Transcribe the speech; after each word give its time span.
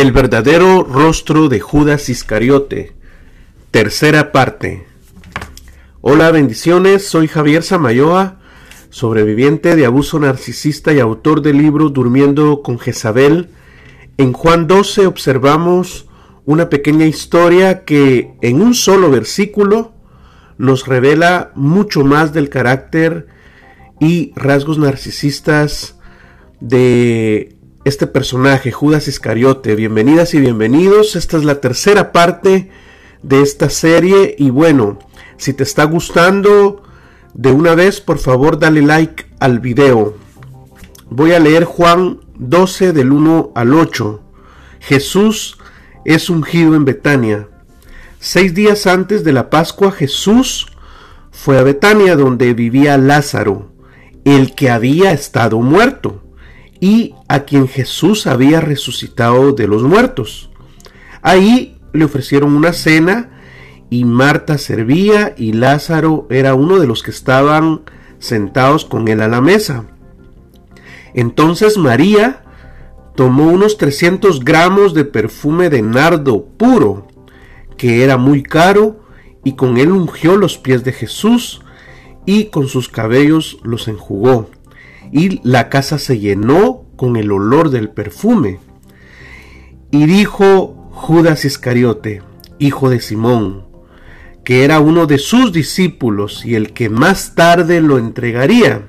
El 0.00 0.12
verdadero 0.12 0.82
rostro 0.82 1.50
de 1.50 1.60
Judas 1.60 2.08
Iscariote. 2.08 2.94
Tercera 3.70 4.32
parte. 4.32 4.86
Hola, 6.00 6.30
bendiciones. 6.30 7.06
Soy 7.06 7.28
Javier 7.28 7.62
Samayoa, 7.62 8.38
sobreviviente 8.88 9.76
de 9.76 9.84
abuso 9.84 10.18
narcisista 10.18 10.94
y 10.94 11.00
autor 11.00 11.42
del 11.42 11.58
libro 11.58 11.90
Durmiendo 11.90 12.62
con 12.62 12.78
Jezabel. 12.78 13.50
En 14.16 14.32
Juan 14.32 14.66
12 14.66 15.06
observamos 15.06 16.08
una 16.46 16.70
pequeña 16.70 17.04
historia 17.04 17.84
que 17.84 18.38
en 18.40 18.62
un 18.62 18.72
solo 18.72 19.10
versículo 19.10 19.92
nos 20.56 20.86
revela 20.86 21.52
mucho 21.54 22.04
más 22.04 22.32
del 22.32 22.48
carácter 22.48 23.26
y 24.00 24.32
rasgos 24.34 24.78
narcisistas 24.78 25.98
de 26.58 27.59
este 27.84 28.06
personaje, 28.06 28.72
Judas 28.72 29.08
Iscariote. 29.08 29.74
Bienvenidas 29.74 30.34
y 30.34 30.40
bienvenidos. 30.40 31.16
Esta 31.16 31.38
es 31.38 31.44
la 31.44 31.60
tercera 31.60 32.12
parte 32.12 32.70
de 33.22 33.40
esta 33.40 33.70
serie 33.70 34.34
y 34.38 34.50
bueno, 34.50 34.98
si 35.38 35.54
te 35.54 35.62
está 35.62 35.84
gustando 35.84 36.82
de 37.32 37.52
una 37.52 37.74
vez, 37.74 38.00
por 38.00 38.18
favor 38.18 38.58
dale 38.58 38.82
like 38.82 39.26
al 39.38 39.60
video. 39.60 40.14
Voy 41.08 41.32
a 41.32 41.40
leer 41.40 41.64
Juan 41.64 42.20
12 42.36 42.92
del 42.92 43.12
1 43.12 43.52
al 43.54 43.72
8. 43.72 44.22
Jesús 44.80 45.56
es 46.04 46.28
ungido 46.28 46.74
en 46.74 46.84
Betania. 46.84 47.48
Seis 48.18 48.54
días 48.54 48.86
antes 48.86 49.24
de 49.24 49.32
la 49.32 49.48
Pascua 49.48 49.90
Jesús 49.90 50.66
fue 51.30 51.58
a 51.58 51.62
Betania 51.62 52.14
donde 52.16 52.52
vivía 52.52 52.98
Lázaro, 52.98 53.72
el 54.26 54.54
que 54.54 54.68
había 54.68 55.12
estado 55.12 55.60
muerto 55.60 56.29
y 56.80 57.14
a 57.28 57.40
quien 57.40 57.68
Jesús 57.68 58.26
había 58.26 58.60
resucitado 58.60 59.52
de 59.52 59.68
los 59.68 59.82
muertos. 59.82 60.50
Ahí 61.22 61.78
le 61.92 62.04
ofrecieron 62.04 62.54
una 62.54 62.72
cena 62.72 63.30
y 63.90 64.04
Marta 64.04 64.56
servía 64.56 65.34
y 65.36 65.52
Lázaro 65.52 66.26
era 66.30 66.54
uno 66.54 66.78
de 66.78 66.86
los 66.86 67.02
que 67.02 67.10
estaban 67.10 67.82
sentados 68.18 68.84
con 68.84 69.08
él 69.08 69.20
a 69.20 69.28
la 69.28 69.40
mesa. 69.40 69.84
Entonces 71.12 71.76
María 71.76 72.44
tomó 73.14 73.48
unos 73.48 73.76
300 73.76 74.44
gramos 74.44 74.94
de 74.94 75.04
perfume 75.04 75.68
de 75.68 75.82
nardo 75.82 76.44
puro, 76.44 77.08
que 77.76 78.04
era 78.04 78.16
muy 78.16 78.42
caro, 78.42 79.00
y 79.44 79.56
con 79.56 79.76
él 79.78 79.90
ungió 79.90 80.36
los 80.36 80.58
pies 80.58 80.84
de 80.84 80.92
Jesús 80.92 81.62
y 82.26 82.46
con 82.46 82.68
sus 82.68 82.88
cabellos 82.88 83.58
los 83.62 83.88
enjugó 83.88 84.48
y 85.12 85.40
la 85.48 85.68
casa 85.68 85.98
se 85.98 86.18
llenó 86.18 86.84
con 86.96 87.16
el 87.16 87.32
olor 87.32 87.70
del 87.70 87.90
perfume. 87.90 88.58
Y 89.90 90.06
dijo 90.06 90.88
Judas 90.92 91.44
Iscariote, 91.44 92.22
hijo 92.58 92.90
de 92.90 93.00
Simón, 93.00 93.66
que 94.44 94.64
era 94.64 94.80
uno 94.80 95.06
de 95.06 95.18
sus 95.18 95.52
discípulos 95.52 96.44
y 96.44 96.54
el 96.54 96.72
que 96.72 96.88
más 96.88 97.34
tarde 97.34 97.80
lo 97.80 97.98
entregaría. 97.98 98.86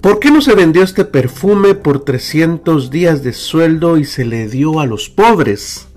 ¿Por 0.00 0.20
qué 0.20 0.30
no 0.30 0.40
se 0.40 0.54
vendió 0.54 0.82
este 0.82 1.04
perfume 1.04 1.74
por 1.74 2.04
300 2.04 2.90
días 2.90 3.22
de 3.22 3.32
sueldo 3.32 3.98
y 3.98 4.04
se 4.04 4.24
le 4.24 4.48
dio 4.48 4.80
a 4.80 4.86
los 4.86 5.08
pobres? 5.08 5.88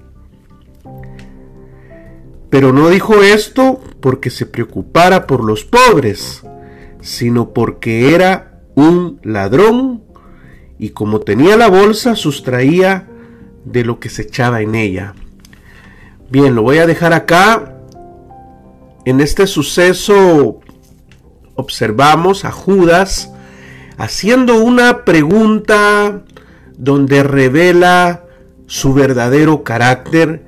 Pero 2.50 2.74
no 2.74 2.90
dijo 2.90 3.22
esto 3.24 3.80
porque 4.02 4.30
se 4.30 4.46
preocupara 4.46 5.26
por 5.28 5.44
los 5.46 5.64
pobres, 5.64 6.44
sino 7.00 7.54
porque 7.54 8.14
era 8.14 8.51
un 8.76 9.20
ladrón 9.24 10.04
y 10.80 10.90
como 10.90 11.20
tenía 11.20 11.58
la 11.58 11.70
bolsa 11.70 12.16
sustraía 12.16 13.08
de 13.66 13.84
lo 13.84 14.00
que 14.00 14.10
se 14.10 14.24
echaba 14.24 14.62
en 14.62 14.76
ella. 14.76 15.14
Bien, 16.30 16.56
lo 16.56 16.64
voy 16.64 16.80
a 16.80 16.88
dejar 16.88 17.14
acá. 17.14 17.78
En 19.06 19.20
este 19.20 19.48
suceso 19.48 20.60
observamos 21.56 22.46
a 22.46 22.52
Judas 22.52 23.32
haciendo 23.98 24.64
una 24.64 25.06
pregunta 25.06 26.24
donde 26.78 27.24
revela 27.24 28.24
su 28.66 28.94
verdadero 28.94 29.64
carácter 29.64 30.46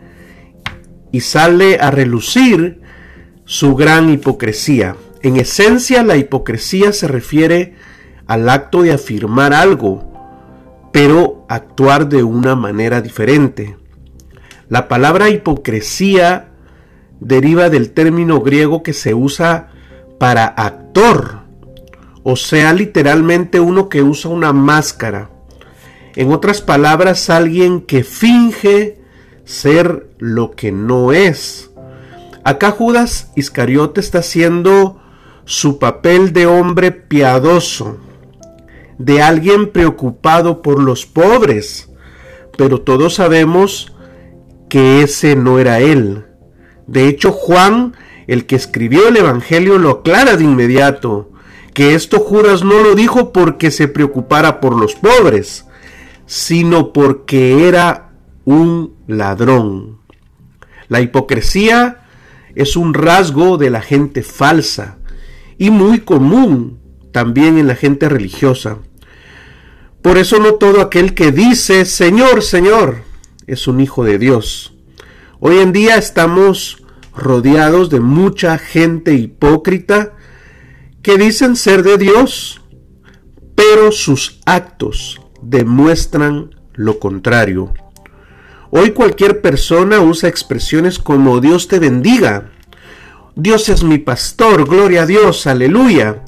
y 1.12 1.22
sale 1.22 1.78
a 1.80 1.92
relucir 1.92 2.82
su 3.46 3.76
gran 3.76 4.10
hipocresía. 4.10 4.96
En 5.22 5.38
esencia, 5.38 6.04
la 6.04 6.18
hipocresía 6.18 6.92
se 6.94 7.08
refiere 7.08 7.76
al 8.34 8.50
acto 8.50 8.82
de 8.82 8.92
afirmar 8.92 9.54
algo, 9.54 10.12
pero 10.92 11.46
actuar 11.48 12.10
de 12.10 12.24
una 12.24 12.56
manera 12.56 13.00
diferente. 13.00 13.78
La 14.70 14.88
palabra 14.88 15.30
hipocresía 15.30 16.50
deriva 17.20 17.70
del 17.70 17.92
término 17.92 18.42
griego 18.42 18.82
que 18.82 18.94
se 18.94 19.14
usa 19.14 19.70
para 20.18 20.48
actor, 20.48 21.42
o 22.24 22.36
sea, 22.36 22.74
literalmente 22.74 23.60
uno 23.60 23.88
que 23.88 24.02
usa 24.02 24.32
una 24.32 24.52
máscara. 24.52 25.30
En 26.16 26.32
otras 26.32 26.60
palabras, 26.60 27.30
alguien 27.30 27.82
que 27.82 28.04
finge 28.04 29.00
ser 29.46 30.10
lo 30.18 30.52
que 30.52 30.72
no 30.72 31.12
es. 31.12 31.70
Acá 32.44 32.72
Judas 32.72 33.32
Iscariote 33.36 34.00
está 34.02 34.20
haciendo 34.20 35.00
su 35.46 35.78
papel 35.78 36.34
de 36.34 36.48
hombre 36.48 36.92
piadoso, 36.92 38.00
de 38.98 39.22
alguien 39.22 39.72
preocupado 39.72 40.62
por 40.62 40.82
los 40.82 41.06
pobres, 41.06 41.90
pero 42.58 42.82
todos 42.82 43.16
sabemos 43.16 43.94
que 44.70 45.02
ese 45.02 45.36
no 45.36 45.60
era 45.60 45.80
él. 45.80 46.26
De 46.88 47.08
hecho, 47.08 47.32
Juan, 47.32 47.96
el 48.28 48.46
que 48.46 48.56
escribió 48.56 49.08
el 49.08 49.18
Evangelio, 49.18 49.78
lo 49.78 49.90
aclara 49.90 50.38
de 50.38 50.44
inmediato, 50.44 51.32
que 51.74 51.96
esto 51.96 52.20
Judas 52.20 52.64
no 52.64 52.82
lo 52.82 52.96
dijo 52.96 53.34
porque 53.34 53.72
se 53.72 53.88
preocupara 53.88 54.60
por 54.60 54.80
los 54.80 54.96
pobres, 54.96 55.66
sino 56.26 56.94
porque 56.94 57.68
era 57.68 58.12
un 58.46 58.96
ladrón. 59.08 60.00
La 60.88 61.02
hipocresía 61.02 62.06
es 62.56 62.76
un 62.76 62.94
rasgo 62.94 63.58
de 63.58 63.70
la 63.70 63.82
gente 63.82 64.22
falsa 64.22 64.98
y 65.58 65.72
muy 65.72 66.00
común 66.00 66.80
también 67.14 67.58
en 67.58 67.68
la 67.68 67.76
gente 67.76 68.10
religiosa. 68.10 68.80
Por 70.02 70.18
eso 70.18 70.40
no 70.40 70.56
todo 70.56 70.82
aquel 70.82 71.14
que 71.14 71.32
dice 71.32 71.86
Señor, 71.86 72.42
Señor 72.42 73.04
es 73.48 73.70
un 73.70 73.80
hijo 73.80 74.04
de 74.04 74.18
Dios. 74.18 74.74
Hoy 75.40 75.60
en 75.60 75.72
día 75.72 75.96
estamos 75.96 76.84
rodeados 77.16 77.90
de 77.90 78.02
mucha 78.02 78.58
gente 78.58 79.14
hipócrita 79.14 80.14
que 81.02 81.18
dicen 81.18 81.56
ser 81.56 81.84
de 81.84 81.98
Dios, 81.98 82.62
pero 83.56 83.92
sus 83.92 84.42
actos 84.46 85.22
demuestran 85.42 86.56
lo 86.74 87.00
contrario. 87.00 87.74
Hoy 88.72 88.92
cualquier 88.92 89.42
persona 89.42 90.02
usa 90.02 90.30
expresiones 90.30 90.98
como 90.98 91.40
Dios 91.40 91.68
te 91.68 91.78
bendiga, 91.78 92.50
Dios 93.36 93.70
es 93.70 93.84
mi 93.84 94.00
pastor, 94.00 94.68
gloria 94.68 95.04
a 95.04 95.06
Dios, 95.06 95.48
aleluya. 95.48 96.24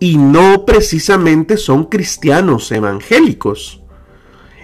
Y 0.00 0.16
no 0.16 0.64
precisamente 0.64 1.56
son 1.56 1.84
cristianos 1.84 2.70
evangélicos. 2.70 3.82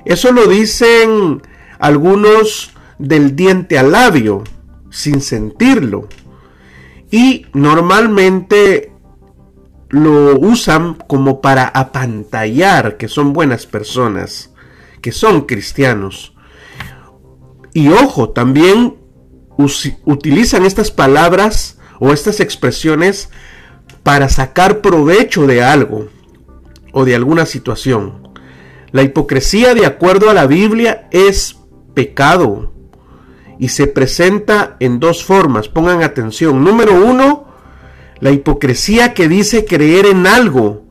Eso 0.04 0.32
lo 0.32 0.46
dicen 0.46 1.42
algunos 1.78 2.72
del 2.98 3.34
diente 3.34 3.78
al 3.78 3.92
labio, 3.92 4.44
sin 4.90 5.20
sentirlo. 5.20 6.08
Y 7.10 7.46
normalmente 7.52 8.92
lo 9.88 10.38
usan 10.38 10.94
como 11.06 11.40
para 11.40 11.68
apantallar 11.68 12.96
que 12.96 13.08
son 13.08 13.32
buenas 13.32 13.66
personas, 13.66 14.52
que 15.00 15.12
son 15.12 15.42
cristianos. 15.42 16.34
Y 17.72 17.88
ojo, 17.88 18.30
también 18.30 18.96
utilizan 20.04 20.64
estas 20.64 20.90
palabras 20.90 21.78
o 22.00 22.12
estas 22.12 22.40
expresiones 22.40 23.30
para 24.04 24.28
sacar 24.28 24.80
provecho 24.80 25.48
de 25.48 25.64
algo 25.64 26.06
o 26.92 27.04
de 27.04 27.16
alguna 27.16 27.46
situación. 27.46 28.28
La 28.92 29.02
hipocresía, 29.02 29.74
de 29.74 29.86
acuerdo 29.86 30.30
a 30.30 30.34
la 30.34 30.46
Biblia, 30.46 31.08
es 31.10 31.58
pecado 31.94 32.72
y 33.58 33.68
se 33.68 33.88
presenta 33.88 34.76
en 34.78 35.00
dos 35.00 35.24
formas. 35.24 35.68
Pongan 35.68 36.04
atención. 36.04 36.62
Número 36.62 36.94
uno, 37.04 37.48
la 38.20 38.30
hipocresía 38.30 39.14
que 39.14 39.26
dice 39.26 39.64
creer 39.64 40.06
en 40.06 40.28
algo 40.28 40.84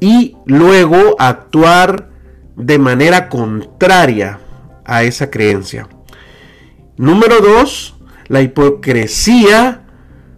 y 0.00 0.36
luego 0.46 1.16
actuar 1.18 2.10
de 2.56 2.78
manera 2.78 3.28
contraria 3.28 4.40
a 4.84 5.02
esa 5.02 5.30
creencia. 5.30 5.88
Número 6.96 7.40
dos, 7.40 7.96
la 8.28 8.42
hipocresía 8.42 9.83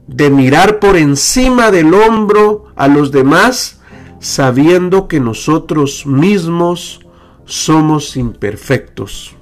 de 0.07 0.31
mirar 0.31 0.79
por 0.79 0.97
encima 0.97 1.71
del 1.71 1.93
hombro 1.95 2.67
a 2.77 2.89
los 2.89 3.11
demás 3.11 3.81
sabiendo 4.21 5.09
que 5.09 5.21
nosotros 5.21 6.07
mismos 6.07 7.01
somos 7.45 8.17
imperfectos. 8.17 9.37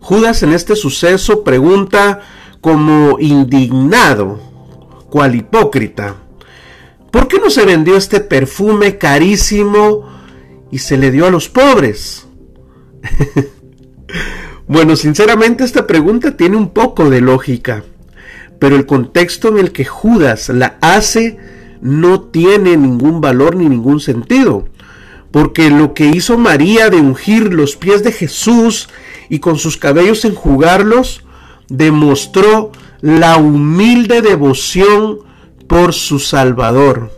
Judas 0.00 0.42
en 0.42 0.52
este 0.52 0.76
suceso 0.76 1.44
pregunta 1.44 2.20
como 2.60 3.18
indignado, 3.18 4.40
cual 5.08 5.34
hipócrita, 5.34 6.16
¿por 7.10 7.28
qué 7.28 7.38
no 7.38 7.50
se 7.50 7.64
vendió 7.64 7.96
este 7.96 8.20
perfume 8.20 8.98
carísimo 8.98 10.08
y 10.70 10.78
se 10.78 10.96
le 10.96 11.10
dio 11.10 11.26
a 11.26 11.30
los 11.30 11.48
pobres? 11.48 12.26
bueno, 14.66 14.96
sinceramente 14.96 15.64
esta 15.64 15.86
pregunta 15.86 16.36
tiene 16.36 16.56
un 16.56 16.70
poco 16.70 17.08
de 17.08 17.20
lógica, 17.20 17.84
pero 18.60 18.76
el 18.76 18.86
contexto 18.86 19.48
en 19.48 19.58
el 19.58 19.72
que 19.72 19.84
Judas 19.84 20.50
la 20.50 20.76
hace 20.80 21.38
no 21.80 22.20
tiene 22.20 22.76
ningún 22.76 23.20
valor 23.20 23.56
ni 23.56 23.68
ningún 23.68 23.98
sentido, 23.98 24.68
porque 25.32 25.70
lo 25.70 25.94
que 25.94 26.06
hizo 26.06 26.38
María 26.38 26.90
de 26.90 26.98
ungir 26.98 27.52
los 27.54 27.74
pies 27.74 28.04
de 28.04 28.12
Jesús 28.12 28.88
y 29.28 29.38
con 29.38 29.58
sus 29.58 29.76
cabellos 29.78 30.24
enjugarlos, 30.24 31.24
demostró 31.68 32.70
la 33.00 33.38
humilde 33.38 34.20
devoción 34.20 35.20
por 35.66 35.94
su 35.94 36.18
Salvador. 36.18 37.10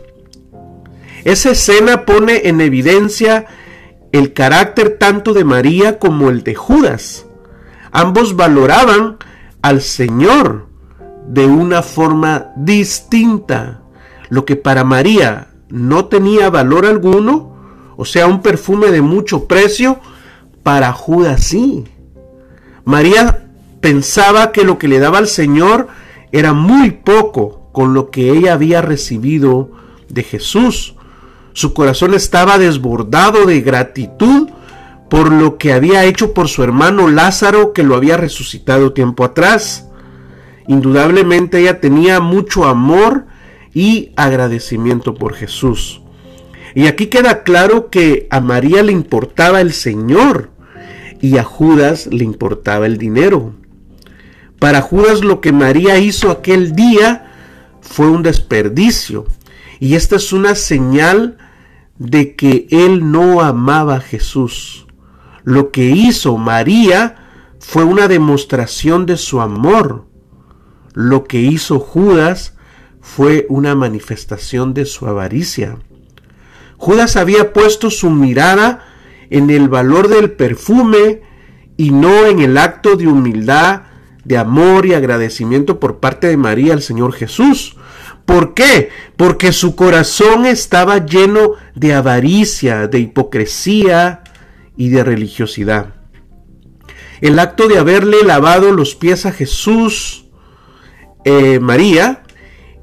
Esa 1.25 1.51
escena 1.51 2.05
pone 2.05 2.43
en 2.45 2.61
evidencia 2.61 3.47
el 4.13 4.31
carácter 4.31 4.97
tanto 4.97 5.33
de 5.33 5.43
María 5.43 5.99
como 5.99 6.29
el 6.29 6.43
de 6.43 6.55
Judas. 6.55 7.25
Ambos 7.91 8.35
valoraban 8.37 9.17
al 9.61 9.81
Señor 9.81 10.72
de 11.27 11.45
una 11.45 11.81
forma 11.81 12.51
distinta. 12.55 13.81
Lo 14.29 14.45
que 14.45 14.55
para 14.55 14.83
María 14.83 15.49
no 15.69 16.05
tenía 16.05 16.49
valor 16.49 16.85
alguno, 16.85 17.53
o 17.97 18.05
sea, 18.05 18.27
un 18.27 18.41
perfume 18.41 18.91
de 18.91 19.01
mucho 19.01 19.45
precio, 19.45 19.99
para 20.63 20.93
Judas 20.93 21.43
sí. 21.43 21.85
María 22.85 23.47
pensaba 23.81 24.51
que 24.51 24.63
lo 24.63 24.77
que 24.77 24.87
le 24.87 24.99
daba 24.99 25.17
al 25.17 25.27
Señor 25.27 25.87
era 26.31 26.53
muy 26.53 26.91
poco 26.91 27.69
con 27.71 27.93
lo 27.93 28.09
que 28.09 28.31
ella 28.31 28.53
había 28.53 28.81
recibido 28.81 29.71
de 30.09 30.23
Jesús. 30.23 30.95
Su 31.53 31.73
corazón 31.73 32.13
estaba 32.13 32.57
desbordado 32.57 33.45
de 33.45 33.61
gratitud 33.61 34.49
por 35.09 35.31
lo 35.31 35.57
que 35.57 35.73
había 35.73 36.05
hecho 36.05 36.33
por 36.33 36.47
su 36.47 36.63
hermano 36.63 37.07
Lázaro 37.07 37.73
que 37.73 37.83
lo 37.83 37.95
había 37.95 38.17
resucitado 38.17 38.93
tiempo 38.93 39.23
atrás. 39.23 39.89
Indudablemente 40.67 41.59
ella 41.59 41.79
tenía 41.79 42.19
mucho 42.19 42.65
amor 42.65 43.25
y 43.73 44.11
agradecimiento 44.15 45.13
por 45.15 45.33
Jesús. 45.33 46.01
Y 46.75 46.87
aquí 46.87 47.07
queda 47.07 47.43
claro 47.43 47.89
que 47.89 48.27
a 48.31 48.39
María 48.39 48.81
le 48.83 48.91
importaba 48.91 49.61
el 49.61 49.73
Señor 49.73 50.51
y 51.21 51.37
a 51.37 51.43
Judas 51.43 52.07
le 52.07 52.23
importaba 52.23 52.85
el 52.85 52.97
dinero. 52.97 53.53
Para 54.59 54.81
Judas 54.81 55.21
lo 55.21 55.41
que 55.41 55.51
María 55.51 55.97
hizo 55.99 56.31
aquel 56.31 56.75
día 56.75 57.31
fue 57.81 58.09
un 58.09 58.23
desperdicio. 58.23 59.25
Y 59.79 59.95
esta 59.95 60.15
es 60.15 60.31
una 60.33 60.55
señal 60.55 61.37
de 61.99 62.35
que 62.35 62.67
él 62.71 63.11
no 63.11 63.41
amaba 63.41 63.95
a 63.95 64.01
Jesús. 64.01 64.87
Lo 65.43 65.71
que 65.71 65.89
hizo 65.89 66.37
María 66.37 67.17
fue 67.59 67.83
una 67.83 68.07
demostración 68.07 69.05
de 69.05 69.17
su 69.17 69.41
amor. 69.41 70.07
Lo 70.93 71.23
que 71.23 71.39
hizo 71.39 71.79
Judas 71.79 72.53
fue 73.01 73.45
una 73.49 73.75
manifestación 73.75 74.73
de 74.73 74.85
su 74.85 75.07
avaricia. 75.07 75.77
Judas 76.77 77.15
había 77.15 77.53
puesto 77.53 77.89
su 77.89 78.09
mirada 78.09 78.85
en 79.29 79.49
el 79.49 79.69
valor 79.69 80.07
del 80.07 80.31
perfume 80.31 81.21
y 81.77 81.91
no 81.91 82.25
en 82.25 82.39
el 82.39 82.57
acto 82.57 82.95
de 82.95 83.07
humildad, 83.07 83.83
de 84.23 84.37
amor 84.37 84.85
y 84.85 84.93
agradecimiento 84.93 85.79
por 85.79 85.99
parte 85.99 86.27
de 86.27 86.37
María 86.37 86.73
al 86.73 86.81
Señor 86.81 87.13
Jesús. 87.13 87.75
¿Por 88.25 88.53
qué? 88.53 88.89
Porque 89.17 89.51
su 89.51 89.75
corazón 89.75 90.45
estaba 90.45 91.05
lleno 91.05 91.53
de 91.75 91.93
avaricia, 91.93 92.87
de 92.87 92.99
hipocresía 92.99 94.23
y 94.77 94.89
de 94.89 95.03
religiosidad. 95.03 95.95
El 97.21 97.39
acto 97.39 97.67
de 97.67 97.77
haberle 97.77 98.23
lavado 98.23 98.71
los 98.71 98.95
pies 98.95 99.25
a 99.25 99.31
Jesús, 99.31 100.22
eh, 101.25 101.59
María 101.59 102.23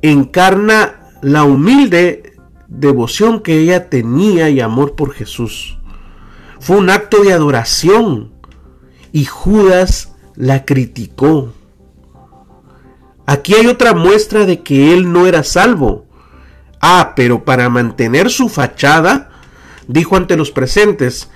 encarna 0.03 1.01
la 1.23 1.45
humilde 1.45 2.35
devoción 2.69 3.41
que 3.41 3.59
ella 3.59 3.91
tenía 3.91 4.49
y 4.49 4.61
amor 4.61 4.95
por 4.95 5.13
Jesús. 5.13 5.79
Fue 6.61 6.77
un 6.77 6.91
acto 6.91 7.23
de 7.23 7.33
adoración 7.33 8.33
y 9.13 9.25
Judas 9.25 10.15
la 10.37 10.65
criticó. 10.65 11.53
Aquí 13.27 13.55
hay 13.55 13.67
otra 13.67 13.93
muestra 13.93 14.47
de 14.47 14.63
que 14.63 14.95
él 14.95 15.13
no 15.13 15.27
era 15.27 15.45
salvo. 15.45 16.07
Ah, 16.81 17.13
pero 17.15 17.45
para 17.45 17.69
mantener 17.69 18.31
su 18.31 18.49
fachada, 18.49 19.31
dijo 19.87 20.17
ante 20.17 20.37
los 20.37 20.51
presentes, 20.51 21.31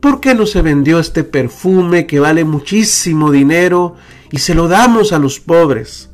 ¿por 0.00 0.20
qué 0.20 0.34
no 0.34 0.46
se 0.46 0.62
vendió 0.62 0.98
este 0.98 1.22
perfume 1.24 2.06
que 2.06 2.20
vale 2.20 2.44
muchísimo 2.44 3.30
dinero 3.30 3.96
y 4.30 4.38
se 4.38 4.54
lo 4.54 4.68
damos 4.68 5.12
a 5.12 5.18
los 5.18 5.38
pobres? 5.38 6.10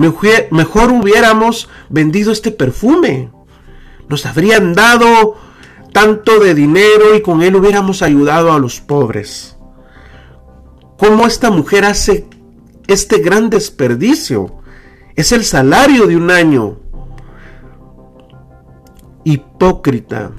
Mejor 0.00 0.92
hubiéramos 0.92 1.68
vendido 1.90 2.32
este 2.32 2.50
perfume. 2.50 3.30
Nos 4.08 4.24
habrían 4.24 4.72
dado 4.72 5.36
tanto 5.92 6.40
de 6.40 6.54
dinero 6.54 7.14
y 7.14 7.20
con 7.20 7.42
él 7.42 7.54
hubiéramos 7.54 8.00
ayudado 8.00 8.50
a 8.50 8.58
los 8.58 8.80
pobres. 8.80 9.58
¿Cómo 10.96 11.26
esta 11.26 11.50
mujer 11.50 11.84
hace 11.84 12.26
este 12.86 13.18
gran 13.18 13.50
desperdicio? 13.50 14.62
Es 15.16 15.32
el 15.32 15.44
salario 15.44 16.06
de 16.06 16.16
un 16.16 16.30
año. 16.30 16.80
Hipócrita. 19.24 20.32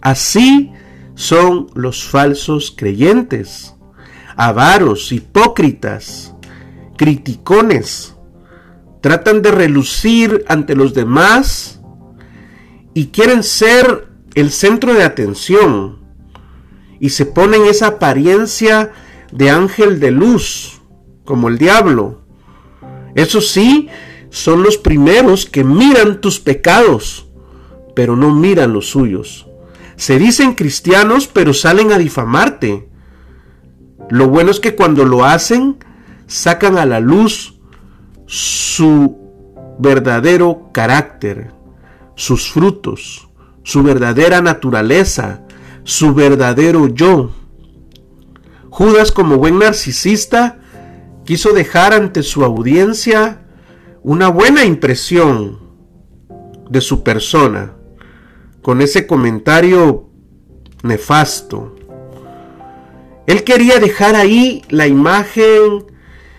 Así 0.00 0.72
son 1.16 1.66
los 1.74 2.04
falsos 2.04 2.72
creyentes, 2.76 3.74
avaros, 4.36 5.10
hipócritas 5.10 6.36
criticones, 6.98 8.14
tratan 9.00 9.40
de 9.40 9.50
relucir 9.50 10.44
ante 10.48 10.74
los 10.74 10.92
demás 10.92 11.80
y 12.92 13.06
quieren 13.06 13.42
ser 13.42 14.08
el 14.34 14.50
centro 14.50 14.92
de 14.92 15.04
atención 15.04 16.00
y 17.00 17.10
se 17.10 17.24
ponen 17.24 17.64
esa 17.64 17.86
apariencia 17.86 18.92
de 19.32 19.48
ángel 19.48 20.00
de 20.00 20.10
luz, 20.10 20.82
como 21.24 21.48
el 21.48 21.56
diablo. 21.56 22.22
Eso 23.14 23.40
sí, 23.40 23.88
son 24.30 24.62
los 24.62 24.76
primeros 24.76 25.46
que 25.46 25.64
miran 25.64 26.20
tus 26.20 26.40
pecados, 26.40 27.28
pero 27.94 28.16
no 28.16 28.34
miran 28.34 28.72
los 28.72 28.90
suyos. 28.90 29.46
Se 29.96 30.18
dicen 30.18 30.54
cristianos, 30.54 31.28
pero 31.28 31.54
salen 31.54 31.92
a 31.92 31.98
difamarte. 31.98 32.88
Lo 34.10 34.28
bueno 34.28 34.50
es 34.50 34.60
que 34.60 34.74
cuando 34.74 35.04
lo 35.04 35.24
hacen, 35.24 35.76
sacan 36.28 36.78
a 36.78 36.86
la 36.86 37.00
luz 37.00 37.58
su 38.26 39.16
verdadero 39.80 40.70
carácter, 40.72 41.52
sus 42.14 42.52
frutos, 42.52 43.28
su 43.64 43.82
verdadera 43.82 44.40
naturaleza, 44.40 45.42
su 45.82 46.14
verdadero 46.14 46.86
yo. 46.88 47.30
Judas, 48.70 49.10
como 49.10 49.38
buen 49.38 49.58
narcisista, 49.58 50.58
quiso 51.24 51.52
dejar 51.52 51.94
ante 51.94 52.22
su 52.22 52.44
audiencia 52.44 53.42
una 54.02 54.28
buena 54.28 54.64
impresión 54.64 55.58
de 56.70 56.80
su 56.80 57.02
persona, 57.02 57.72
con 58.62 58.82
ese 58.82 59.06
comentario 59.06 60.10
nefasto. 60.82 61.74
Él 63.26 63.44
quería 63.44 63.78
dejar 63.78 64.14
ahí 64.14 64.62
la 64.68 64.86
imagen 64.86 65.97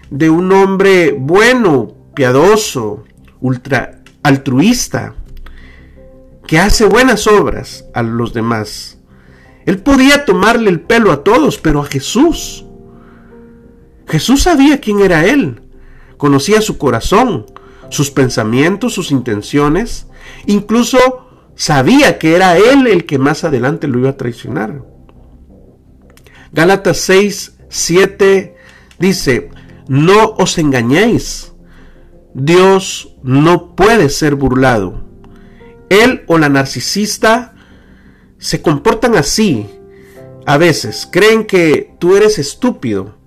de 0.09 0.29
un 0.29 0.51
hombre 0.51 1.15
bueno, 1.17 1.93
piadoso, 2.13 3.03
ultra 3.41 4.01
altruista, 4.23 5.15
que 6.47 6.59
hace 6.59 6.85
buenas 6.85 7.27
obras 7.27 7.85
a 7.93 8.01
los 8.01 8.33
demás. 8.33 8.97
Él 9.65 9.79
podía 9.79 10.25
tomarle 10.25 10.69
el 10.69 10.81
pelo 10.81 11.11
a 11.11 11.23
todos, 11.23 11.57
pero 11.59 11.81
a 11.81 11.85
Jesús. 11.85 12.65
Jesús 14.07 14.43
sabía 14.43 14.81
quién 14.81 14.99
era 15.01 15.25
Él, 15.25 15.61
conocía 16.17 16.61
su 16.61 16.79
corazón, 16.79 17.45
sus 17.89 18.09
pensamientos, 18.09 18.93
sus 18.93 19.11
intenciones, 19.11 20.07
incluso 20.47 20.97
sabía 21.55 22.17
que 22.17 22.35
era 22.35 22.57
Él 22.57 22.87
el 22.87 23.05
que 23.05 23.19
más 23.19 23.43
adelante 23.43 23.87
lo 23.87 23.99
iba 23.99 24.09
a 24.09 24.17
traicionar. 24.17 24.83
Gálatas 26.51 26.97
6, 26.97 27.57
7 27.69 28.55
dice, 28.97 29.51
no 29.89 30.35
os 30.37 30.57
engañéis. 30.57 31.51
Dios 32.33 33.17
no 33.23 33.75
puede 33.75 34.09
ser 34.09 34.35
burlado. 34.35 35.03
Él 35.89 36.23
o 36.27 36.37
la 36.37 36.47
narcisista 36.47 37.55
se 38.37 38.61
comportan 38.61 39.15
así, 39.15 39.67
a 40.45 40.57
veces 40.57 41.09
creen 41.11 41.45
que 41.45 41.91
tú 41.99 42.15
eres 42.15 42.37
estúpido. 42.39 43.17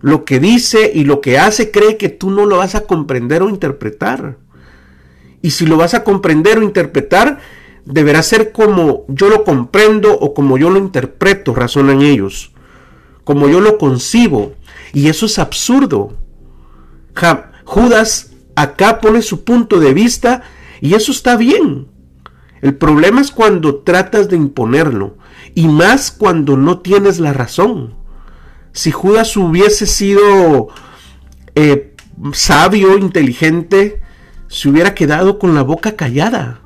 Lo 0.00 0.24
que 0.24 0.38
dice 0.38 0.92
y 0.94 1.04
lo 1.04 1.20
que 1.20 1.38
hace 1.38 1.70
cree 1.70 1.96
que 1.96 2.10
tú 2.10 2.30
no 2.30 2.46
lo 2.46 2.58
vas 2.58 2.74
a 2.74 2.82
comprender 2.82 3.42
o 3.42 3.48
interpretar. 3.48 4.36
Y 5.42 5.50
si 5.50 5.66
lo 5.66 5.76
vas 5.76 5.94
a 5.94 6.04
comprender 6.04 6.58
o 6.58 6.62
interpretar, 6.62 7.40
deberá 7.84 8.22
ser 8.22 8.52
como 8.52 9.06
yo 9.08 9.28
lo 9.28 9.42
comprendo 9.42 10.16
o 10.18 10.34
como 10.34 10.58
yo 10.58 10.68
lo 10.68 10.78
interpreto, 10.78 11.54
razonan 11.54 12.02
ellos. 12.02 12.52
Como 13.24 13.48
yo 13.48 13.60
lo 13.60 13.78
concibo. 13.78 14.52
Y 14.92 15.08
eso 15.08 15.26
es 15.26 15.38
absurdo. 15.38 16.16
Judas 17.64 18.32
acá 18.54 19.00
pone 19.00 19.22
su 19.22 19.44
punto 19.44 19.80
de 19.80 19.92
vista 19.92 20.42
y 20.80 20.94
eso 20.94 21.12
está 21.12 21.36
bien. 21.36 21.88
El 22.60 22.76
problema 22.76 23.20
es 23.20 23.30
cuando 23.30 23.80
tratas 23.80 24.28
de 24.28 24.36
imponerlo 24.36 25.16
y 25.54 25.68
más 25.68 26.10
cuando 26.10 26.56
no 26.56 26.78
tienes 26.78 27.20
la 27.20 27.32
razón. 27.32 27.94
Si 28.72 28.90
Judas 28.90 29.36
hubiese 29.36 29.86
sido 29.86 30.68
eh, 31.54 31.94
sabio, 32.32 32.98
inteligente, 32.98 34.00
se 34.48 34.68
hubiera 34.68 34.94
quedado 34.94 35.38
con 35.38 35.54
la 35.54 35.62
boca 35.62 35.96
callada. 35.96 36.60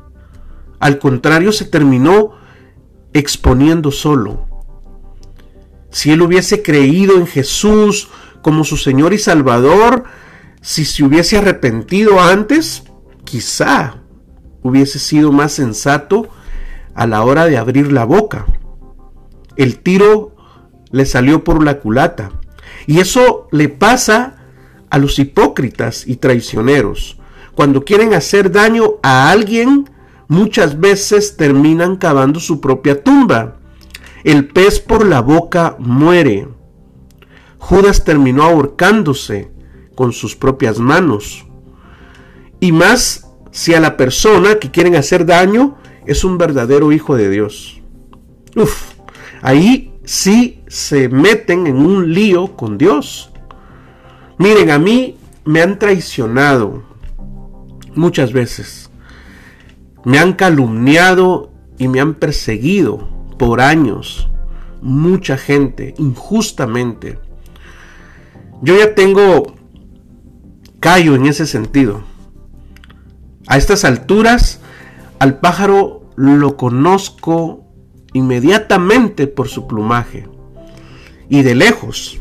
Al 0.78 0.98
contrario, 0.98 1.52
se 1.52 1.64
terminó 1.64 2.32
exponiendo 3.12 3.90
solo. 3.90 4.46
Si 5.92 6.10
él 6.10 6.22
hubiese 6.22 6.62
creído 6.62 7.16
en 7.16 7.26
Jesús 7.26 8.08
como 8.40 8.64
su 8.64 8.76
Señor 8.76 9.12
y 9.12 9.18
Salvador, 9.18 10.04
si 10.60 10.84
se 10.84 11.04
hubiese 11.04 11.38
arrepentido 11.38 12.20
antes, 12.20 12.84
quizá 13.24 13.96
hubiese 14.62 14.98
sido 14.98 15.32
más 15.32 15.52
sensato 15.52 16.28
a 16.94 17.06
la 17.06 17.22
hora 17.22 17.46
de 17.46 17.58
abrir 17.58 17.92
la 17.92 18.04
boca. 18.04 18.46
El 19.56 19.78
tiro 19.78 20.34
le 20.90 21.04
salió 21.04 21.44
por 21.44 21.62
la 21.62 21.78
culata. 21.78 22.32
Y 22.86 23.00
eso 23.00 23.48
le 23.52 23.68
pasa 23.68 24.36
a 24.88 24.98
los 24.98 25.18
hipócritas 25.18 26.06
y 26.06 26.16
traicioneros. 26.16 27.18
Cuando 27.54 27.84
quieren 27.84 28.14
hacer 28.14 28.50
daño 28.50 28.94
a 29.02 29.30
alguien, 29.30 29.90
muchas 30.28 30.80
veces 30.80 31.36
terminan 31.36 31.96
cavando 31.96 32.40
su 32.40 32.60
propia 32.60 33.02
tumba. 33.02 33.58
El 34.24 34.48
pez 34.48 34.78
por 34.80 35.04
la 35.04 35.20
boca 35.20 35.76
muere. 35.78 36.48
Judas 37.58 38.04
terminó 38.04 38.44
ahorcándose 38.44 39.50
con 39.94 40.12
sus 40.12 40.36
propias 40.36 40.78
manos. 40.78 41.46
Y 42.60 42.72
más 42.72 43.28
si 43.50 43.74
a 43.74 43.80
la 43.80 43.96
persona 43.96 44.60
que 44.60 44.70
quieren 44.70 44.94
hacer 44.94 45.26
daño 45.26 45.76
es 46.06 46.24
un 46.24 46.38
verdadero 46.38 46.92
hijo 46.92 47.16
de 47.16 47.30
Dios. 47.30 47.80
Uf, 48.54 48.92
ahí 49.42 49.92
sí 50.04 50.62
se 50.68 51.08
meten 51.08 51.66
en 51.66 51.76
un 51.76 52.12
lío 52.14 52.56
con 52.56 52.78
Dios. 52.78 53.32
Miren, 54.38 54.70
a 54.70 54.78
mí 54.78 55.18
me 55.44 55.62
han 55.62 55.78
traicionado 55.78 56.84
muchas 57.94 58.32
veces. 58.32 58.90
Me 60.04 60.18
han 60.18 60.32
calumniado 60.32 61.52
y 61.78 61.88
me 61.88 62.00
han 62.00 62.14
perseguido 62.14 63.11
por 63.42 63.60
años. 63.60 64.28
Mucha 64.82 65.36
gente, 65.36 65.96
injustamente. 65.98 67.18
Yo 68.60 68.78
ya 68.78 68.94
tengo 68.94 69.56
callo 70.78 71.16
en 71.16 71.26
ese 71.26 71.48
sentido. 71.48 72.04
A 73.48 73.56
estas 73.56 73.84
alturas, 73.84 74.60
al 75.18 75.40
pájaro 75.40 76.04
lo 76.14 76.56
conozco 76.56 77.64
inmediatamente 78.12 79.26
por 79.26 79.48
su 79.48 79.66
plumaje 79.66 80.28
y 81.28 81.42
de 81.42 81.56
lejos, 81.56 82.20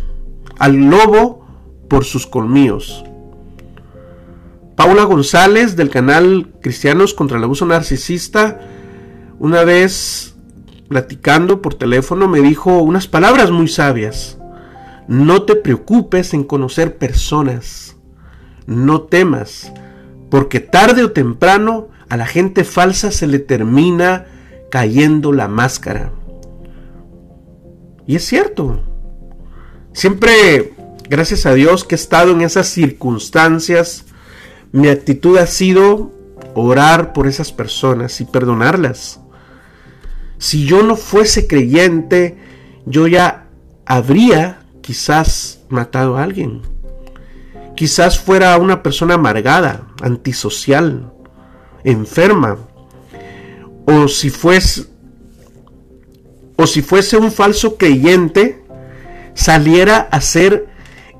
al 0.57 0.89
lobo 0.89 1.45
por 1.87 2.03
sus 2.03 2.25
colmillos. 2.25 3.03
Paula 4.75 5.03
González 5.03 5.75
del 5.75 5.91
canal 5.91 6.51
Cristianos 6.63 7.13
contra 7.13 7.37
el 7.37 7.43
Abuso 7.43 7.67
Narcisista, 7.67 8.59
una 9.37 9.63
vez 9.63 10.30
platicando 10.91 11.61
por 11.61 11.75
teléfono 11.75 12.27
me 12.27 12.41
dijo 12.41 12.81
unas 12.81 13.07
palabras 13.07 13.49
muy 13.49 13.69
sabias. 13.69 14.37
No 15.07 15.43
te 15.43 15.55
preocupes 15.55 16.33
en 16.33 16.43
conocer 16.43 16.97
personas 16.97 17.95
no 18.65 19.03
temas, 19.03 19.71
porque 20.29 20.59
tarde 20.59 21.05
o 21.05 21.13
temprano 21.13 21.87
a 22.09 22.17
la 22.17 22.25
gente 22.25 22.65
falsa 22.65 23.09
se 23.09 23.25
le 23.25 23.39
termina 23.39 24.25
cayendo 24.69 25.31
la 25.31 25.47
máscara. 25.47 26.11
Y 28.05 28.17
es 28.17 28.25
cierto. 28.25 28.83
Siempre, 29.93 30.73
gracias 31.09 31.45
a 31.45 31.53
Dios 31.53 31.85
que 31.85 31.95
he 31.95 31.97
estado 31.97 32.31
en 32.31 32.41
esas 32.41 32.67
circunstancias, 32.67 34.03
mi 34.73 34.89
actitud 34.89 35.37
ha 35.37 35.47
sido 35.47 36.11
orar 36.53 37.13
por 37.13 37.27
esas 37.27 37.53
personas 37.53 38.19
y 38.19 38.25
perdonarlas. 38.25 39.20
Si 40.41 40.65
yo 40.65 40.81
no 40.81 40.95
fuese 40.95 41.45
creyente, 41.45 42.35
yo 42.87 43.05
ya 43.05 43.45
habría 43.85 44.63
quizás 44.81 45.61
matado 45.69 46.17
a 46.17 46.23
alguien. 46.23 46.63
Quizás 47.75 48.17
fuera 48.17 48.57
una 48.57 48.81
persona 48.81 49.13
amargada, 49.13 49.87
antisocial, 50.01 51.13
enferma. 51.83 52.57
O 53.85 54.07
si 54.07 54.31
fuese 54.31 54.87
o 56.55 56.65
si 56.65 56.81
fuese 56.81 57.17
un 57.17 57.31
falso 57.31 57.77
creyente, 57.77 58.63
saliera 59.35 60.09
a 60.11 60.17
hacer 60.17 60.69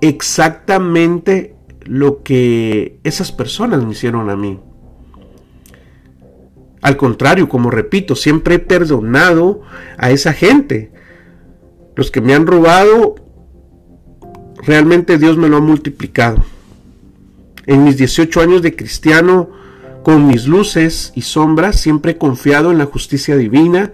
exactamente 0.01 1.55
lo 1.81 2.23
que 2.23 2.99
esas 3.03 3.31
personas 3.31 3.85
me 3.85 3.91
hicieron 3.91 4.31
a 4.31 4.35
mí. 4.35 4.59
Al 6.81 6.97
contrario, 6.97 7.47
como 7.47 7.69
repito, 7.69 8.15
siempre 8.15 8.55
he 8.55 8.59
perdonado 8.59 9.61
a 9.97 10.11
esa 10.11 10.33
gente. 10.33 10.91
Los 11.95 12.09
que 12.09 12.21
me 12.21 12.33
han 12.33 12.47
robado 12.47 13.15
realmente 14.63 15.17
Dios 15.17 15.37
me 15.37 15.49
lo 15.49 15.57
ha 15.57 15.61
multiplicado. 15.61 16.43
En 17.65 17.83
mis 17.83 17.97
18 17.97 18.41
años 18.41 18.61
de 18.61 18.75
cristiano, 18.75 19.49
con 20.03 20.27
mis 20.27 20.47
luces 20.47 21.11
y 21.15 21.21
sombras, 21.21 21.79
siempre 21.79 22.13
he 22.13 22.17
confiado 22.17 22.71
en 22.71 22.79
la 22.79 22.85
justicia 22.85 23.37
divina 23.37 23.93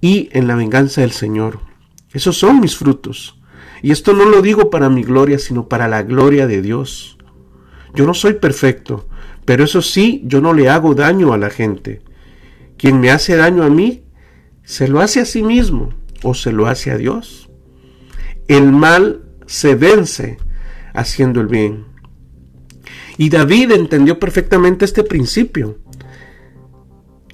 y 0.00 0.28
en 0.32 0.46
la 0.46 0.54
venganza 0.54 1.00
del 1.00 1.12
Señor. 1.12 1.60
Esos 2.12 2.36
son 2.36 2.60
mis 2.60 2.76
frutos. 2.76 3.38
Y 3.82 3.90
esto 3.90 4.12
no 4.12 4.26
lo 4.26 4.42
digo 4.42 4.70
para 4.70 4.90
mi 4.90 5.02
gloria, 5.02 5.38
sino 5.38 5.68
para 5.68 5.88
la 5.88 6.02
gloria 6.02 6.46
de 6.46 6.60
Dios. 6.60 7.18
Yo 7.94 8.06
no 8.06 8.14
soy 8.14 8.34
perfecto, 8.34 9.08
pero 9.44 9.64
eso 9.64 9.82
sí, 9.82 10.22
yo 10.24 10.40
no 10.40 10.52
le 10.52 10.68
hago 10.68 10.94
daño 10.94 11.32
a 11.32 11.38
la 11.38 11.50
gente. 11.50 12.02
Quien 12.76 13.00
me 13.00 13.10
hace 13.10 13.36
daño 13.36 13.62
a 13.62 13.70
mí, 13.70 14.04
se 14.64 14.88
lo 14.88 15.00
hace 15.00 15.20
a 15.20 15.24
sí 15.24 15.42
mismo 15.42 15.94
o 16.22 16.34
se 16.34 16.52
lo 16.52 16.66
hace 16.66 16.90
a 16.90 16.96
Dios. 16.96 17.50
El 18.48 18.72
mal 18.72 19.22
se 19.46 19.74
vence 19.74 20.38
haciendo 20.94 21.40
el 21.40 21.46
bien. 21.46 21.84
Y 23.18 23.28
David 23.28 23.72
entendió 23.72 24.18
perfectamente 24.18 24.84
este 24.84 25.04
principio. 25.04 25.78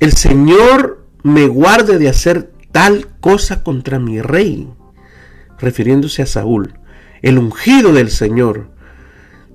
El 0.01 0.13
Señor 0.13 1.07
me 1.23 1.47
guarde 1.49 1.99
de 1.99 2.09
hacer 2.09 2.53
tal 2.73 3.07
cosa 3.21 3.63
contra 3.63 3.99
mi 3.99 4.21
rey, 4.21 4.69
refiriéndose 5.59 6.23
a 6.23 6.27
Saúl, 6.27 6.75
el 7.23 7.39
ungido 7.39 7.93
del 7.93 8.11
Señor, 8.11 8.71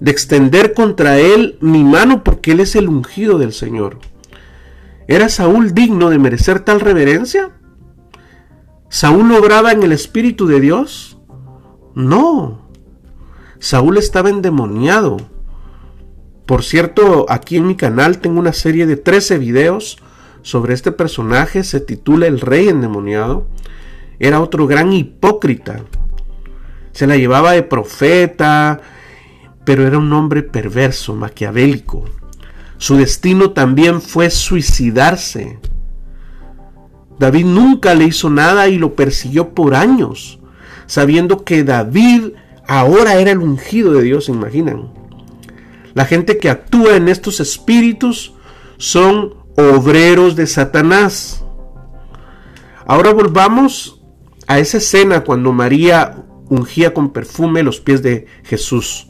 de 0.04 0.12
extender 0.12 0.74
contra 0.74 1.18
él 1.18 1.58
mi 1.62 1.86
mano 1.86 2.26
porque 2.26 2.52
él 2.52 2.60
es 2.60 2.76
el 2.76 2.90
ungido 2.90 3.38
del 3.38 3.54
Señor. 3.54 4.00
¿Era 5.08 5.30
Saúl 5.30 5.74
digno 5.74 6.10
de 6.10 6.20
merecer 6.20 6.60
tal 6.60 6.82
reverencia? 6.82 7.52
¿Saúl 8.90 9.32
obraba 9.32 9.72
en 9.72 9.82
el 9.82 9.94
Espíritu 9.94 10.46
de 10.46 10.60
Dios? 10.60 11.18
No. 11.96 12.68
Saúl 13.60 13.98
estaba 13.98 14.30
endemoniado. 14.30 15.16
Por 16.46 16.64
cierto, 16.64 17.26
aquí 17.30 17.56
en 17.56 17.66
mi 17.66 17.78
canal 17.78 18.18
tengo 18.18 18.42
una 18.42 18.52
serie 18.52 18.86
de 18.86 18.98
13 18.98 19.38
videos 19.38 20.00
sobre 20.42 20.74
este 20.74 20.92
personaje. 20.92 21.64
Se 21.64 21.80
titula 21.80 22.28
El 22.28 22.42
Rey 22.42 22.68
endemoniado. 22.68 23.48
Era 24.20 24.42
otro 24.42 24.68
gran 24.68 24.92
hipócrita. 24.92 25.80
Se 26.92 27.08
la 27.08 27.16
llevaba 27.16 27.54
de 27.54 27.64
profeta, 27.64 28.82
pero 29.66 29.86
era 29.88 29.98
un 29.98 30.12
hombre 30.14 30.44
perverso, 30.44 31.16
maquiavélico. 31.16 32.06
Su 32.78 32.98
destino 32.98 33.52
también 33.52 34.02
fue 34.02 34.30
suicidarse. 34.30 35.60
David 37.20 37.46
nunca 37.46 37.94
le 37.94 38.06
hizo 38.06 38.30
nada 38.30 38.68
y 38.68 38.78
lo 38.78 38.96
persiguió 38.96 39.54
por 39.54 39.76
años 39.76 40.40
sabiendo 40.86 41.44
que 41.44 41.64
David 41.64 42.34
ahora 42.68 43.16
era 43.16 43.32
el 43.32 43.40
ungido 43.40 43.94
de 43.94 44.04
Dios, 44.04 44.26
¿se 44.26 44.32
imaginan? 44.32 44.94
La 45.94 46.06
gente 46.06 46.38
que 46.38 46.50
actúa 46.50 46.96
en 46.96 47.08
estos 47.08 47.40
espíritus 47.40 48.34
son 48.78 49.36
obreros 49.56 50.36
de 50.36 50.48
Satanás. 50.48 51.44
Ahora 52.86 53.14
volvamos 53.14 54.02
a 54.48 54.60
esa 54.60 54.78
escena 54.78 55.24
cuando 55.24 55.52
María 55.52 56.24
ungía 56.50 56.94
con 56.94 57.12
perfume 57.12 57.64
los 57.64 57.80
pies 57.80 58.02
de 58.02 58.26
Jesús. 58.44 59.08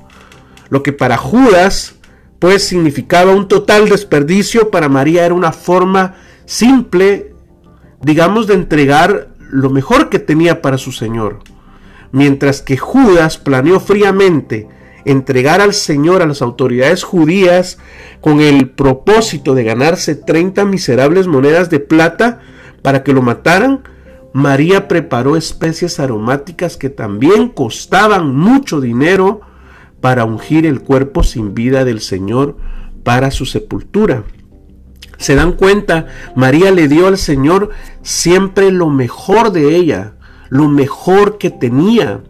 Lo 0.70 0.84
que 0.84 0.94
para 0.94 1.18
Judas 1.18 1.96
pues 2.44 2.68
significaba 2.68 3.32
un 3.32 3.48
total 3.48 3.88
desperdicio, 3.88 4.70
para 4.70 4.90
María 4.90 5.26
era 5.26 5.34
una 5.34 5.54
forma 5.54 6.16
simple, 6.44 7.34
digamos, 8.02 8.48
de 8.48 8.56
entregar 8.56 9.30
lo 9.50 9.70
mejor 9.70 10.10
que 10.10 10.20
tenía 10.20 10.62
para 10.62 10.78
su 10.78 10.92
Señor. 10.92 11.40
Mientras 12.12 12.62
que 12.62 12.76
Judas 12.76 13.38
planeó 13.38 13.80
fríamente 13.80 14.68
entregar 15.06 15.62
al 15.62 15.74
Señor 15.74 16.22
a 16.22 16.26
las 16.26 16.42
autoridades 16.42 17.04
judías 17.04 17.78
con 18.20 18.42
el 18.42 18.70
propósito 18.72 19.56
de 19.56 19.64
ganarse 19.64 20.16
30 20.16 20.66
miserables 20.66 21.28
monedas 21.28 21.70
de 21.70 21.80
plata 21.80 22.42
para 22.82 23.04
que 23.04 23.14
lo 23.14 23.22
mataran, 23.22 23.84
María 24.34 24.90
preparó 24.90 25.38
especies 25.38 26.00
aromáticas 26.02 26.76
que 26.76 26.90
también 26.90 27.48
costaban 27.48 28.36
mucho 28.36 28.82
dinero 28.82 29.42
para 30.04 30.26
ungir 30.26 30.66
el 30.66 30.82
cuerpo 30.82 31.24
sin 31.24 31.54
vida 31.54 31.86
del 31.86 32.02
Señor 32.02 32.58
para 33.06 33.32
su 33.32 33.46
sepultura. 33.46 34.26
¿Se 35.18 35.34
dan 35.34 35.54
cuenta? 35.54 36.08
María 36.36 36.72
le 36.72 36.90
dio 36.90 37.08
al 37.08 37.18
Señor 37.18 37.70
siempre 38.02 38.70
lo 38.70 38.90
mejor 38.90 39.54
de 39.54 39.78
ella, 39.78 40.16
lo 40.50 40.68
mejor 40.68 41.38
que 41.38 41.52
tenía. 41.52 42.22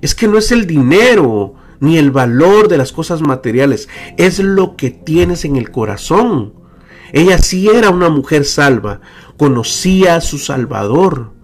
Es 0.00 0.16
que 0.16 0.26
no 0.26 0.36
es 0.36 0.50
el 0.50 0.66
dinero 0.66 1.54
ni 1.78 1.96
el 1.96 2.10
valor 2.10 2.66
de 2.66 2.78
las 2.78 2.90
cosas 2.90 3.20
materiales, 3.20 3.88
es 4.16 4.40
lo 4.40 4.74
que 4.74 4.90
tienes 4.90 5.44
en 5.44 5.54
el 5.54 5.70
corazón. 5.70 6.54
Ella 7.12 7.38
sí 7.38 7.68
era 7.68 7.90
una 7.90 8.08
mujer 8.08 8.44
salva, 8.44 9.00
conocía 9.36 10.16
a 10.16 10.20
su 10.20 10.38
Salvador. 10.38 11.34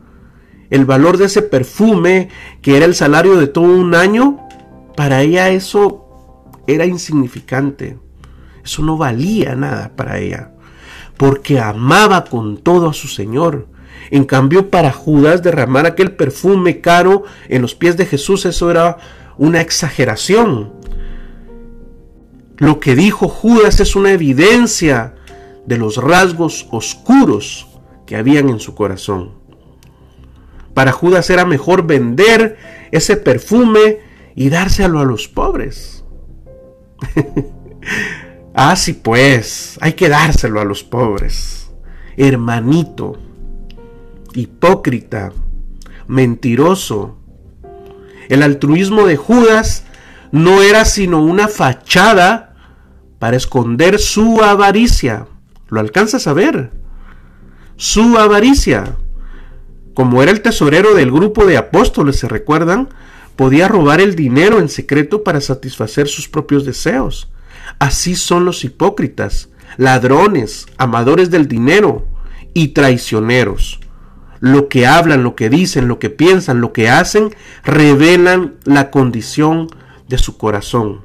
El 0.70 0.86
valor 0.86 1.18
de 1.18 1.26
ese 1.26 1.42
perfume, 1.42 2.30
que 2.62 2.76
era 2.76 2.84
el 2.84 2.96
salario 2.96 3.36
de 3.36 3.46
todo 3.46 3.66
un 3.66 3.94
año, 3.94 4.45
para 4.96 5.22
ella 5.22 5.50
eso 5.50 6.06
era 6.66 6.86
insignificante. 6.86 7.98
Eso 8.64 8.82
no 8.82 8.96
valía 8.96 9.54
nada 9.54 9.92
para 9.94 10.18
ella, 10.18 10.52
porque 11.16 11.60
amaba 11.60 12.24
con 12.24 12.56
todo 12.58 12.88
a 12.88 12.94
su 12.94 13.06
Señor. 13.06 13.68
En 14.10 14.24
cambio, 14.24 14.70
para 14.70 14.92
Judas 14.92 15.42
derramar 15.42 15.86
aquel 15.86 16.16
perfume 16.16 16.80
caro 16.80 17.24
en 17.48 17.62
los 17.62 17.74
pies 17.74 17.96
de 17.96 18.06
Jesús, 18.06 18.44
eso 18.44 18.70
era 18.70 18.98
una 19.38 19.60
exageración. 19.60 20.72
Lo 22.56 22.80
que 22.80 22.96
dijo 22.96 23.28
Judas 23.28 23.80
es 23.80 23.94
una 23.96 24.12
evidencia 24.12 25.14
de 25.66 25.78
los 25.78 25.96
rasgos 25.96 26.66
oscuros 26.70 27.68
que 28.06 28.16
habían 28.16 28.48
en 28.48 28.60
su 28.60 28.74
corazón. 28.74 29.32
Para 30.74 30.92
Judas 30.92 31.28
era 31.30 31.44
mejor 31.44 31.86
vender 31.86 32.56
ese 32.92 33.16
perfume 33.16 34.05
y 34.37 34.49
dárselo 34.50 35.00
a 35.00 35.05
los 35.05 35.26
pobres. 35.26 36.05
ah, 38.55 38.76
sí, 38.76 38.93
pues, 38.93 39.78
hay 39.81 39.95
que 39.95 40.09
dárselo 40.09 40.61
a 40.61 40.64
los 40.64 40.85
pobres. 40.85 41.73
Hermanito, 42.16 43.19
hipócrita, 44.35 45.33
mentiroso. 46.07 47.19
El 48.28 48.45
altruismo 48.45 49.07
de 49.07 49.16
Judas 49.16 49.85
no 50.31 50.62
era 50.62 50.85
sino 50.85 51.21
una 51.21 51.49
fachada 51.49 52.55
para 53.19 53.37
esconder 53.37 53.99
su 53.99 54.40
avaricia. 54.40 55.26
¿Lo 55.69 55.81
alcanzas 55.81 56.28
a 56.28 56.33
ver? 56.33 56.71
su 57.76 58.19
avaricia. 58.19 58.97
Como 59.94 60.22
era 60.22 60.33
el 60.33 60.42
tesorero 60.42 60.94
del 60.94 61.11
grupo 61.11 61.46
de 61.46 61.57
apóstoles, 61.57 62.18
¿se 62.18 62.29
recuerdan? 62.29 62.88
Podía 63.37 63.68
robar 63.68 64.01
el 64.01 64.16
dinero 64.16 64.59
en 64.59 64.68
secreto 64.68 65.22
para 65.22 65.40
satisfacer 65.40 66.09
sus 66.09 66.29
propios 66.29 66.64
deseos. 66.64 67.29
Así 67.79 68.16
son 68.16 68.44
los 68.44 68.64
hipócritas, 68.64 69.51
ladrones, 69.77 70.66
amadores 70.79 71.31
del 71.31 71.46
dinero 71.46 72.07
y 72.55 72.68
traicioneros. 72.68 73.81
Lo 74.40 74.68
que 74.68 74.87
hablan, 74.87 75.22
lo 75.22 75.35
que 75.35 75.51
dicen, 75.51 75.88
lo 75.88 75.99
que 75.99 76.11
piensan, 76.11 76.61
lo 76.61 76.72
que 76.72 76.88
hacen, 76.88 77.35
revelan 77.64 78.55
la 78.64 78.90
condición 78.90 79.68
de 80.09 80.18
su 80.18 80.37
corazón. 80.38 81.03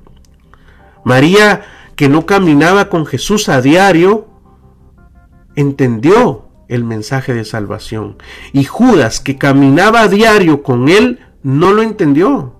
María, 1.03 1.63
que 1.95 2.09
no 2.09 2.25
caminaba 2.25 2.89
con 2.89 3.05
Jesús 3.05 3.49
a 3.49 3.61
diario, 3.61 4.27
entendió 5.55 6.49
el 6.67 6.83
mensaje 6.83 7.33
de 7.33 7.43
salvación. 7.43 8.17
Y 8.53 8.63
Judas, 8.63 9.19
que 9.19 9.37
caminaba 9.37 10.01
a 10.01 10.07
diario 10.07 10.63
con 10.63 10.87
él, 10.87 11.19
no 11.43 11.73
lo 11.73 11.81
entendió. 11.81 12.59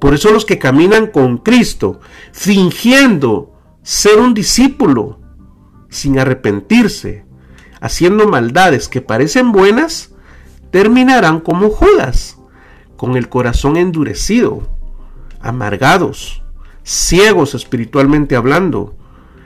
Por 0.00 0.14
eso 0.14 0.32
los 0.32 0.44
que 0.44 0.58
caminan 0.58 1.08
con 1.08 1.38
Cristo, 1.38 2.00
fingiendo 2.32 3.52
ser 3.82 4.18
un 4.20 4.34
discípulo, 4.34 5.20
sin 5.88 6.18
arrepentirse, 6.18 7.24
haciendo 7.80 8.28
maldades 8.28 8.88
que 8.88 9.00
parecen 9.00 9.52
buenas, 9.52 10.14
terminarán 10.70 11.40
como 11.40 11.70
Judas, 11.70 12.38
con 12.96 13.16
el 13.16 13.28
corazón 13.28 13.76
endurecido, 13.76 14.62
amargados, 15.40 16.42
ciegos 16.82 17.54
espiritualmente 17.54 18.36
hablando. 18.36 18.96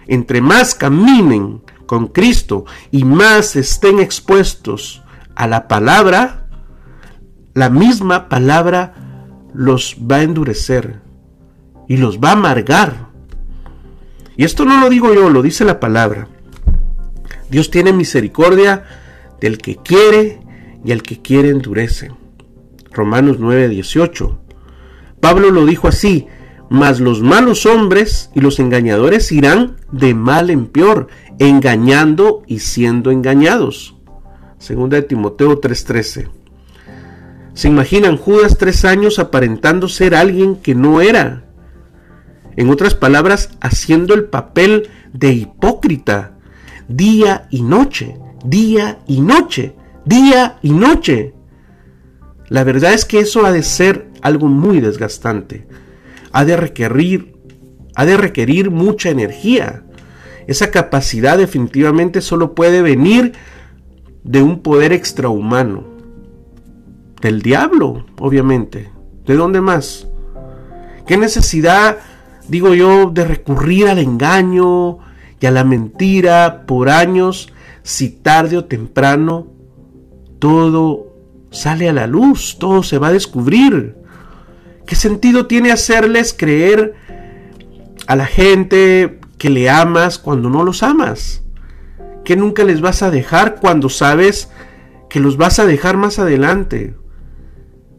Entre 0.06 0.40
más 0.40 0.74
caminen 0.74 1.62
con 1.87 2.08
Cristo 2.08 2.64
y 2.90 3.04
más 3.04 3.56
estén 3.56 4.00
expuestos 4.00 5.02
a 5.35 5.46
la 5.46 5.68
palabra, 5.68 6.41
la 7.54 7.70
misma 7.70 8.28
palabra 8.28 8.94
los 9.54 9.96
va 9.98 10.16
a 10.16 10.22
endurecer 10.22 11.00
y 11.88 11.96
los 11.96 12.18
va 12.18 12.30
a 12.30 12.32
amargar. 12.32 13.08
Y 14.36 14.44
esto 14.44 14.64
no 14.64 14.80
lo 14.80 14.88
digo 14.88 15.12
yo, 15.12 15.28
lo 15.28 15.42
dice 15.42 15.64
la 15.64 15.78
palabra. 15.78 16.28
Dios 17.50 17.70
tiene 17.70 17.92
misericordia 17.92 18.84
del 19.40 19.58
que 19.58 19.76
quiere 19.76 20.40
y 20.84 20.92
el 20.92 21.02
que 21.02 21.20
quiere 21.20 21.50
endurece. 21.50 22.10
Romanos 22.92 23.38
9:18. 23.38 24.38
Pablo 25.20 25.50
lo 25.50 25.66
dijo 25.66 25.86
así, 25.88 26.26
mas 26.70 26.98
los 27.00 27.20
malos 27.20 27.66
hombres 27.66 28.30
y 28.34 28.40
los 28.40 28.58
engañadores 28.58 29.30
irán 29.30 29.76
de 29.92 30.14
mal 30.14 30.48
en 30.48 30.66
peor, 30.66 31.08
engañando 31.38 32.42
y 32.46 32.60
siendo 32.60 33.10
engañados. 33.10 33.96
Segunda 34.58 34.96
de 34.96 35.02
Timoteo 35.02 35.60
3:13. 35.60 36.41
¿Se 37.54 37.68
imaginan 37.68 38.16
Judas 38.16 38.56
tres 38.58 38.84
años 38.84 39.18
aparentando 39.18 39.88
ser 39.88 40.14
alguien 40.14 40.56
que 40.56 40.74
no 40.74 41.00
era? 41.00 41.44
En 42.56 42.70
otras 42.70 42.94
palabras, 42.94 43.50
haciendo 43.60 44.14
el 44.14 44.24
papel 44.24 44.88
de 45.12 45.32
hipócrita, 45.32 46.38
día 46.88 47.46
y 47.50 47.62
noche, 47.62 48.16
día 48.44 48.98
y 49.06 49.20
noche, 49.20 49.74
día 50.04 50.58
y 50.62 50.70
noche. 50.70 51.34
La 52.48 52.64
verdad 52.64 52.92
es 52.92 53.04
que 53.04 53.20
eso 53.20 53.46
ha 53.46 53.52
de 53.52 53.62
ser 53.62 54.10
algo 54.22 54.48
muy 54.48 54.80
desgastante 54.80 55.66
ha 56.32 56.44
de 56.44 56.56
requerir, 56.56 57.36
ha 57.94 58.04
de 58.04 58.16
requerir 58.16 58.70
mucha 58.70 59.10
energía. 59.10 59.84
Esa 60.46 60.70
capacidad 60.70 61.38
definitivamente 61.38 62.20
solo 62.20 62.54
puede 62.54 62.82
venir 62.82 63.32
de 64.24 64.42
un 64.42 64.60
poder 64.60 64.92
extrahumano. 64.92 65.91
Del 67.22 67.40
diablo, 67.40 68.04
obviamente. 68.18 68.90
¿De 69.24 69.37
dónde 69.37 69.61
más? 69.61 70.08
¿Qué 71.06 71.16
necesidad, 71.16 71.98
digo 72.48 72.74
yo, 72.74 73.11
de 73.11 73.24
recurrir 73.24 73.87
al 73.87 74.00
engaño 74.00 74.98
y 75.38 75.46
a 75.46 75.52
la 75.52 75.62
mentira 75.62 76.66
por 76.66 76.90
años 76.90 77.52
si 77.85 78.08
tarde 78.11 78.58
o 78.58 78.64
temprano 78.64 79.46
todo 80.40 81.14
sale 81.52 81.88
a 81.88 81.92
la 81.92 82.08
luz, 82.08 82.56
todo 82.58 82.82
se 82.82 82.98
va 82.98 83.08
a 83.08 83.12
descubrir? 83.12 83.94
¿Qué 84.85 84.96
sentido 84.96 85.46
tiene 85.46 85.70
hacerles 85.70 86.35
creer 86.37 86.96
a 88.08 88.16
la 88.16 88.26
gente 88.26 89.20
que 89.38 89.48
le 89.48 89.70
amas 89.70 90.18
cuando 90.18 90.50
no 90.50 90.64
los 90.64 90.82
amas? 90.82 91.44
¿Que 92.24 92.35
nunca 92.35 92.64
les 92.64 92.80
vas 92.80 93.04
a 93.04 93.12
dejar 93.12 93.61
cuando 93.61 93.88
sabes 93.88 94.50
que 95.08 95.20
los 95.20 95.37
vas 95.37 95.61
a 95.61 95.66
dejar 95.66 95.96
más 95.96 96.18
adelante? 96.18 96.96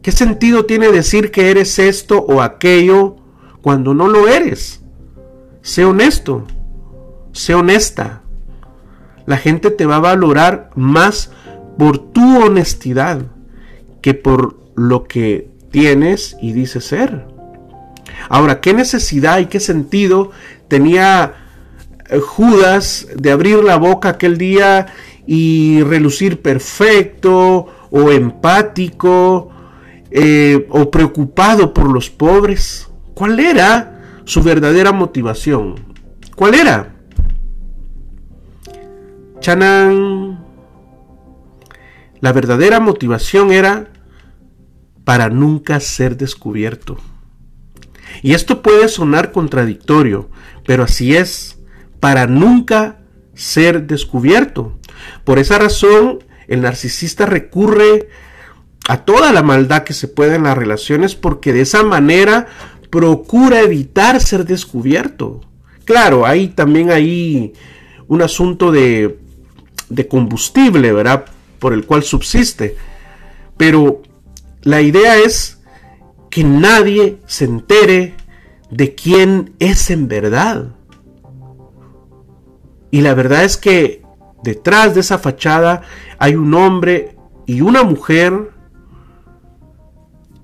¿Qué 0.04 0.12
sentido 0.12 0.66
tiene 0.66 0.92
decir 0.92 1.30
que 1.30 1.50
eres 1.50 1.78
esto 1.78 2.18
o 2.18 2.42
aquello 2.42 3.16
cuando 3.62 3.94
no 3.94 4.06
lo 4.06 4.28
eres? 4.28 4.82
Sé 5.62 5.86
honesto, 5.86 6.46
sé 7.32 7.54
honesta. 7.54 8.20
La 9.24 9.38
gente 9.38 9.70
te 9.70 9.86
va 9.86 9.96
a 9.96 10.00
valorar 10.00 10.68
más 10.74 11.30
por 11.78 11.96
tu 12.12 12.42
honestidad 12.44 13.22
que 14.02 14.12
por 14.12 14.58
lo 14.74 15.04
que 15.04 15.48
tienes 15.70 16.36
y 16.42 16.52
dices 16.52 16.84
ser. 16.84 17.26
Ahora, 18.28 18.60
¿qué 18.60 18.74
necesidad 18.74 19.38
y 19.38 19.46
qué 19.46 19.58
sentido 19.58 20.32
tenía 20.68 21.32
eh, 22.10 22.18
Judas 22.18 23.08
de 23.16 23.30
abrir 23.30 23.64
la 23.64 23.78
boca 23.78 24.10
aquel 24.10 24.36
día 24.36 24.84
y 25.26 25.82
relucir 25.82 26.42
perfecto 26.42 27.68
o 27.90 28.10
empático 28.10 29.53
eh, 30.16 30.68
o 30.70 30.92
preocupado 30.92 31.74
por 31.74 31.90
los 31.92 32.08
pobres? 32.08 32.88
¿Cuál 33.14 33.40
era 33.40 34.22
su 34.24 34.44
verdadera 34.44 34.92
motivación? 34.92 35.74
¿Cuál 36.36 36.54
era? 36.54 36.94
Chanán. 39.40 40.38
La 42.20 42.32
verdadera 42.32 42.78
motivación 42.78 43.50
era 43.50 43.88
para 45.02 45.30
nunca 45.30 45.80
ser 45.80 46.16
descubierto. 46.16 46.96
Y 48.22 48.34
esto 48.34 48.62
puede 48.62 48.88
sonar 48.88 49.32
contradictorio, 49.32 50.30
pero 50.64 50.84
así 50.84 51.16
es, 51.16 51.58
para 51.98 52.28
nunca 52.28 53.00
ser 53.34 53.88
descubierto. 53.88 54.78
Por 55.24 55.40
esa 55.40 55.58
razón, 55.58 56.22
el 56.46 56.60
narcisista 56.60 57.26
recurre 57.26 58.08
a 58.88 58.98
toda 59.04 59.32
la 59.32 59.42
maldad 59.42 59.84
que 59.84 59.94
se 59.94 60.08
puede 60.08 60.36
en 60.36 60.44
las 60.44 60.58
relaciones 60.58 61.14
porque 61.14 61.52
de 61.52 61.62
esa 61.62 61.82
manera 61.82 62.46
procura 62.90 63.60
evitar 63.60 64.20
ser 64.20 64.44
descubierto. 64.44 65.40
Claro, 65.84 66.26
hay 66.26 66.48
también 66.48 66.90
ahí 66.90 67.52
un 68.08 68.22
asunto 68.22 68.70
de, 68.70 69.18
de 69.88 70.08
combustible, 70.08 70.92
¿verdad? 70.92 71.24
Por 71.58 71.72
el 71.72 71.86
cual 71.86 72.02
subsiste. 72.02 72.76
Pero 73.56 74.02
la 74.62 74.80
idea 74.80 75.16
es 75.16 75.58
que 76.30 76.44
nadie 76.44 77.18
se 77.26 77.44
entere 77.46 78.14
de 78.70 78.94
quién 78.94 79.54
es 79.58 79.90
en 79.90 80.08
verdad. 80.08 80.74
Y 82.90 83.00
la 83.00 83.14
verdad 83.14 83.44
es 83.44 83.56
que 83.56 84.02
detrás 84.42 84.94
de 84.94 85.00
esa 85.00 85.18
fachada 85.18 85.82
hay 86.18 86.34
un 86.34 86.54
hombre 86.54 87.16
y 87.46 87.60
una 87.60 87.82
mujer 87.82 88.53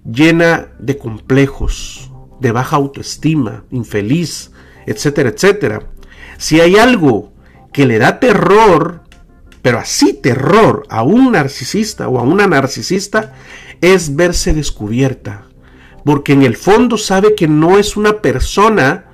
llena 0.04 0.68
de 0.78 0.98
complejos, 0.98 2.10
de 2.40 2.52
baja 2.52 2.76
autoestima, 2.76 3.64
infeliz, 3.70 4.52
etcétera, 4.86 5.30
etcétera. 5.30 5.82
Si 6.38 6.60
hay 6.60 6.76
algo 6.76 7.32
que 7.72 7.86
le 7.86 7.98
da 7.98 8.18
terror, 8.18 9.02
pero 9.62 9.78
así 9.78 10.14
terror 10.14 10.84
a 10.88 11.02
un 11.02 11.32
narcisista 11.32 12.08
o 12.08 12.18
a 12.18 12.22
una 12.22 12.46
narcisista, 12.46 13.34
es 13.80 14.16
verse 14.16 14.54
descubierta. 14.54 15.46
Porque 16.04 16.32
en 16.32 16.42
el 16.42 16.56
fondo 16.56 16.96
sabe 16.96 17.34
que 17.34 17.46
no 17.46 17.78
es 17.78 17.96
una 17.96 18.22
persona, 18.22 19.06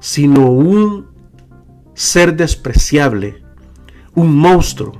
sino 0.00 0.50
un 0.50 1.06
ser 1.94 2.36
despreciable, 2.36 3.42
un 4.14 4.36
monstruo. 4.36 4.92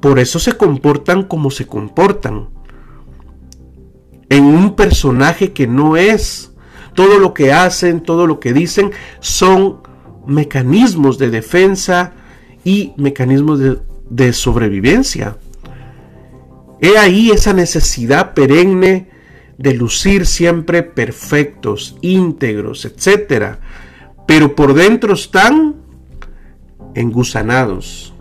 Por 0.00 0.18
eso 0.18 0.38
se 0.38 0.52
comportan 0.52 1.24
como 1.24 1.50
se 1.50 1.66
comportan. 1.66 2.50
En 4.30 4.44
un 4.44 4.74
personaje 4.74 5.52
que 5.52 5.66
no 5.66 5.98
es. 5.98 6.46
Todo 6.94 7.18
lo 7.18 7.34
que 7.34 7.52
hacen, 7.52 8.00
todo 8.00 8.26
lo 8.26 8.40
que 8.40 8.52
dicen 8.52 8.90
son 9.20 9.82
mecanismos 10.26 11.18
de 11.18 11.30
defensa 11.30 12.14
y 12.64 12.92
mecanismos 12.96 13.58
de, 13.60 13.78
de 14.08 14.32
sobrevivencia. 14.32 15.36
He 16.80 16.98
ahí 16.98 17.30
esa 17.30 17.52
necesidad 17.52 18.34
perenne 18.34 19.10
de 19.58 19.74
lucir 19.74 20.26
siempre 20.26 20.82
perfectos, 20.82 21.96
íntegros, 22.00 22.86
etc. 22.86 23.56
Pero 24.26 24.56
por 24.56 24.72
dentro 24.72 25.12
están 25.12 25.76
engusanados, 26.94 28.14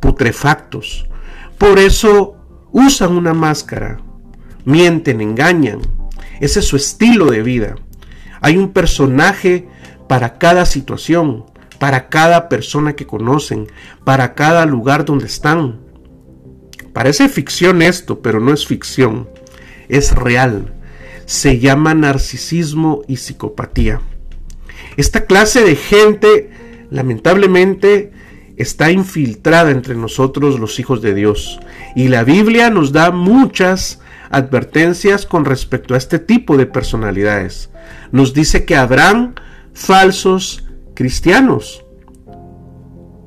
putrefactos. 0.00 1.06
Por 1.58 1.78
eso 1.78 2.36
usan 2.72 3.16
una 3.16 3.34
máscara, 3.34 4.00
mienten, 4.64 5.20
engañan. 5.20 5.80
Ese 6.40 6.60
es 6.60 6.66
su 6.66 6.76
estilo 6.76 7.26
de 7.26 7.42
vida. 7.42 7.76
Hay 8.40 8.56
un 8.56 8.72
personaje 8.72 9.68
para 10.08 10.38
cada 10.38 10.66
situación, 10.66 11.44
para 11.78 12.08
cada 12.08 12.48
persona 12.48 12.94
que 12.94 13.06
conocen, 13.06 13.68
para 14.04 14.34
cada 14.34 14.66
lugar 14.66 15.04
donde 15.04 15.26
están. 15.26 15.80
Parece 16.92 17.28
ficción 17.28 17.80
esto, 17.80 18.20
pero 18.20 18.40
no 18.40 18.52
es 18.52 18.66
ficción, 18.66 19.28
es 19.88 20.14
real. 20.14 20.74
Se 21.24 21.58
llama 21.58 21.94
narcisismo 21.94 23.02
y 23.08 23.16
psicopatía. 23.16 24.00
Esta 24.96 25.24
clase 25.24 25.62
de 25.64 25.76
gente 25.76 26.50
lamentablemente 26.90 28.12
está 28.56 28.90
infiltrada 28.90 29.70
entre 29.70 29.94
nosotros 29.94 30.60
los 30.60 30.78
hijos 30.78 31.00
de 31.00 31.14
Dios. 31.14 31.58
Y 31.96 32.08
la 32.08 32.24
Biblia 32.24 32.68
nos 32.68 32.92
da 32.92 33.10
muchas 33.10 34.01
advertencias 34.32 35.26
con 35.26 35.44
respecto 35.44 35.94
a 35.94 35.98
este 35.98 36.18
tipo 36.18 36.56
de 36.56 36.66
personalidades. 36.66 37.70
Nos 38.10 38.34
dice 38.34 38.64
que 38.64 38.76
habrán 38.76 39.34
falsos 39.72 40.64
cristianos. 40.94 41.84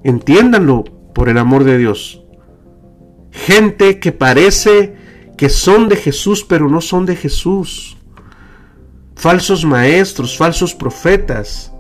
Entiéndanlo 0.04 0.84
por 1.14 1.30
el 1.30 1.38
amor 1.38 1.64
de 1.64 1.78
Dios. 1.78 2.22
Gente 3.32 4.00
que 4.00 4.12
parece 4.12 4.96
que 5.38 5.50
son 5.50 5.90
de 5.90 5.96
Jesús, 5.96 6.44
pero 6.44 6.70
no 6.70 6.82
son 6.82 7.06
de 7.06 7.16
Jesús. 7.16 7.98
Falsos 9.16 9.66
maestros, 9.66 10.38
falsos 10.38 10.76
profetas 10.76 11.72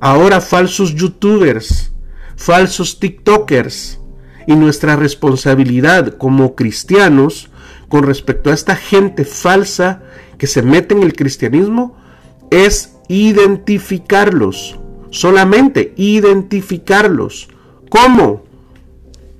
ahora 0.00 0.40
falsos 0.40 0.94
youtubers, 0.94 1.92
falsos 2.36 2.98
tiktokers. 2.98 4.00
Y 4.48 4.54
nuestra 4.54 4.94
responsabilidad 4.94 6.18
como 6.18 6.54
cristianos 6.54 7.50
con 7.88 8.02
respecto 8.02 8.50
a 8.50 8.54
esta 8.54 8.76
gente 8.76 9.24
falsa 9.24 10.02
que 10.38 10.46
se 10.46 10.62
mete 10.62 10.94
en 10.94 11.02
el 11.02 11.14
cristianismo 11.14 11.96
es 12.50 12.96
identificarlos, 13.08 14.78
solamente 15.10 15.94
identificarlos. 15.96 17.48
¿Cómo? 17.88 18.44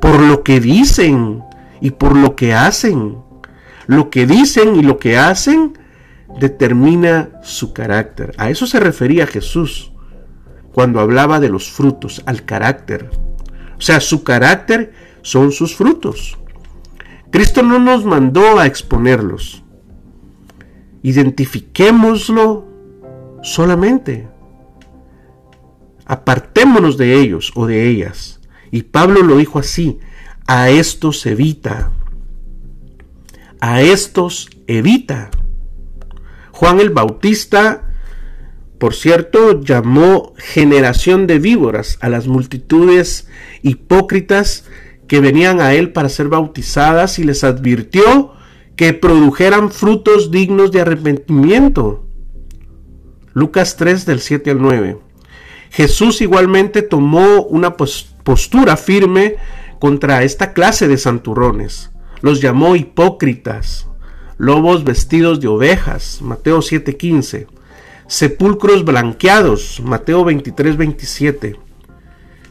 Por 0.01 0.21
lo 0.21 0.43
que 0.43 0.61
dicen 0.61 1.43
y 1.81 1.91
por 1.91 2.17
lo 2.17 2.37
que 2.37 2.55
hacen. 2.55 3.19
Lo 3.87 4.11
que 4.11 4.27
dicen 4.27 4.77
y 4.77 4.83
lo 4.83 4.99
que 4.99 5.17
hacen 5.17 5.79
determina 6.41 7.31
su 7.43 7.73
carácter. 7.73 8.33
A 8.37 8.51
eso 8.51 8.67
se 8.67 8.81
refería 8.81 9.27
Jesús 9.27 9.93
cuando 10.73 11.01
hablaba 11.01 11.41
de 11.41 11.49
los 11.49 11.71
frutos, 11.71 12.23
al 12.27 12.45
carácter. 12.45 13.11
O 13.79 13.81
sea, 13.81 14.01
su 14.01 14.25
carácter 14.25 14.93
son 15.23 15.53
sus 15.53 15.75
frutos. 15.75 16.37
Cristo 17.31 17.63
no 17.63 17.79
nos 17.79 18.05
mandó 18.05 18.59
a 18.59 18.67
exponerlos. 18.67 19.63
Identifiquémoslo 21.03 22.67
solamente. 23.43 24.29
Apartémonos 26.05 26.97
de 26.97 27.21
ellos 27.21 27.53
o 27.55 27.67
de 27.67 27.89
ellas. 27.89 28.41
Y 28.71 28.83
Pablo 28.83 29.23
lo 29.23 29.37
dijo 29.37 29.59
así, 29.59 29.99
a 30.47 30.71
estos 30.71 31.25
evita. 31.27 31.93
A 33.61 33.83
estos 33.83 34.51
evita. 34.67 35.31
Juan 36.53 36.81
el 36.81 36.91
Bautista 36.91 37.87
por 38.79 38.95
cierto, 38.95 39.63
llamó 39.63 40.35
generación 40.37 41.27
de 41.27 41.39
víboras 41.39 41.97
a 42.03 42.11
las 42.11 42.29
multitudes 42.29 43.27
hipócritas 43.63 44.65
que 45.09 45.21
venían 45.21 45.61
a 45.61 45.75
él 45.75 45.93
para 45.93 46.09
ser 46.09 46.29
bautizadas 46.29 47.19
y 47.19 47.25
les 47.25 47.45
advirtió 47.45 48.33
que 48.77 48.93
produjeran 48.93 49.71
frutos 49.71 50.31
dignos 50.31 50.73
de 50.73 50.81
arrepentimiento. 50.83 52.07
Lucas 53.33 53.77
3 53.77 54.07
del 54.07 54.21
7 54.21 54.51
al 54.51 54.63
9. 54.63 54.99
Jesús 55.71 56.21
igualmente 56.21 56.83
tomó 56.83 57.43
una 57.43 57.77
postura 57.77 58.77
firme 58.77 59.37
contra 59.79 60.23
esta 60.23 60.53
clase 60.53 60.89
de 60.89 60.99
santurrones. 60.99 61.91
Los 62.23 62.41
llamó 62.41 62.77
hipócritas, 62.77 63.89
lobos 64.39 64.85
vestidos 64.85 65.41
de 65.41 65.49
ovejas. 65.49 66.21
Mateo 66.23 66.61
7:15 66.61 67.47
sepulcros 68.07 68.85
blanqueados, 68.85 69.81
Mateo 69.85 70.25
23, 70.25 70.77
27, 70.77 71.57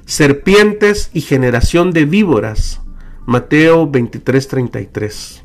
serpientes 0.06 1.10
y 1.14 1.22
generación 1.22 1.92
de 1.92 2.06
víboras, 2.06 2.82
Mateo 3.26 3.88
23, 3.90 4.48
33. 4.48 5.44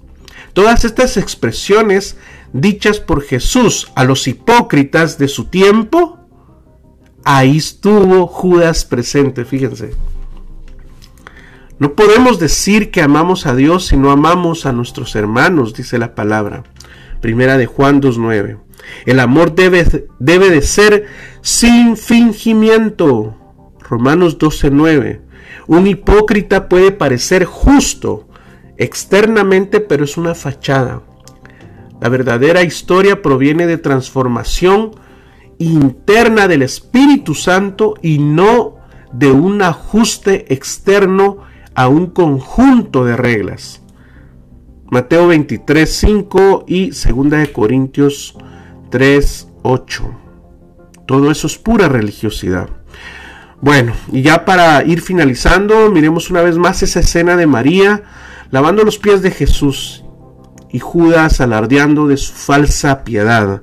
Todas 0.53 0.85
estas 0.85 1.17
expresiones 1.17 2.17
dichas 2.53 3.01
por 3.01 3.23
Jesús 3.23 3.91
a 3.95 4.05
los 4.05 4.27
hipócritas 4.27 5.19
de 5.19 5.29
su 5.29 5.47
tiempo, 5.47 6.19
ahí 7.25 7.57
estuvo 7.57 8.27
Judas 8.27 8.85
presente, 8.85 9.45
fíjense. 9.45 9.95
No 11.79 11.95
podemos 11.95 12.39
decir 12.39 12.91
que 12.91 13.01
amamos 13.01 13.47
a 13.47 13.55
Dios 13.55 13.87
si 13.87 13.97
no 13.97 14.11
amamos 14.11 14.67
a 14.67 14.73
nuestros 14.73 15.17
hermanos, 15.17 15.73
dice 15.73 15.99
la 15.99 16.15
palabra. 16.15 16.65
Primera 17.23 17.57
de 17.57 17.65
Juan 17.67 18.03
2.9. 18.03 18.59
El 19.07 19.21
amor 19.21 19.55
debe, 19.55 20.09
debe 20.19 20.51
de 20.51 20.63
ser 20.63 21.07
sin 21.41 21.97
fingimiento. 21.97 23.40
Romanos 23.91 24.39
12:9. 24.39 25.21
Un 25.67 25.89
hipócrita 25.89 26.69
puede 26.69 26.93
parecer 26.93 27.45
justo 27.45 28.29
externamente, 28.77 29.81
pero 29.81 30.05
es 30.05 30.17
una 30.17 30.37
fachada. 30.37 31.03
La 32.01 32.09
verdadera 32.09 32.63
historia 32.63 33.21
proviene 33.21 33.67
de 33.67 33.79
transformación 33.79 34.93
interna 35.59 36.49
del 36.49 36.63
Espíritu 36.63 37.35
Santo 37.35 37.95
y 38.01 38.19
no 38.19 38.77
de 39.13 39.33
un 39.33 39.61
ajuste 39.61 40.55
externo 40.55 41.39
a 41.75 41.89
un 41.89 42.07
conjunto 42.07 43.05
de 43.05 43.17
reglas. 43.17 43.83
Mateo 44.89 45.27
23, 45.27 45.89
5 45.89 46.65
y 46.67 46.91
2 46.91 47.31
de 47.31 47.53
Corintios 47.53 48.37
3, 48.91 49.49
8. 49.63 50.11
Todo 51.07 51.31
eso 51.31 51.49
es 51.49 51.59
pura 51.59 51.89
religiosidad. 51.89 52.80
Bueno, 53.63 53.93
y 54.11 54.23
ya 54.23 54.47
para 54.47 54.83
ir 54.85 55.03
finalizando, 55.03 55.91
miremos 55.91 56.31
una 56.31 56.41
vez 56.41 56.57
más 56.57 56.83
esa 56.83 57.01
escena 57.01 57.37
de 57.37 57.47
María 57.47 58.03
lavando 58.51 58.85
los 58.85 58.99
pies 58.99 59.21
de 59.21 59.31
Jesús 59.31 60.03
y 60.71 60.79
Judas 60.79 61.43
alardeando 61.43 62.07
de 62.07 62.17
su 62.17 62.33
falsa 62.33 63.05
piedad. 63.05 63.63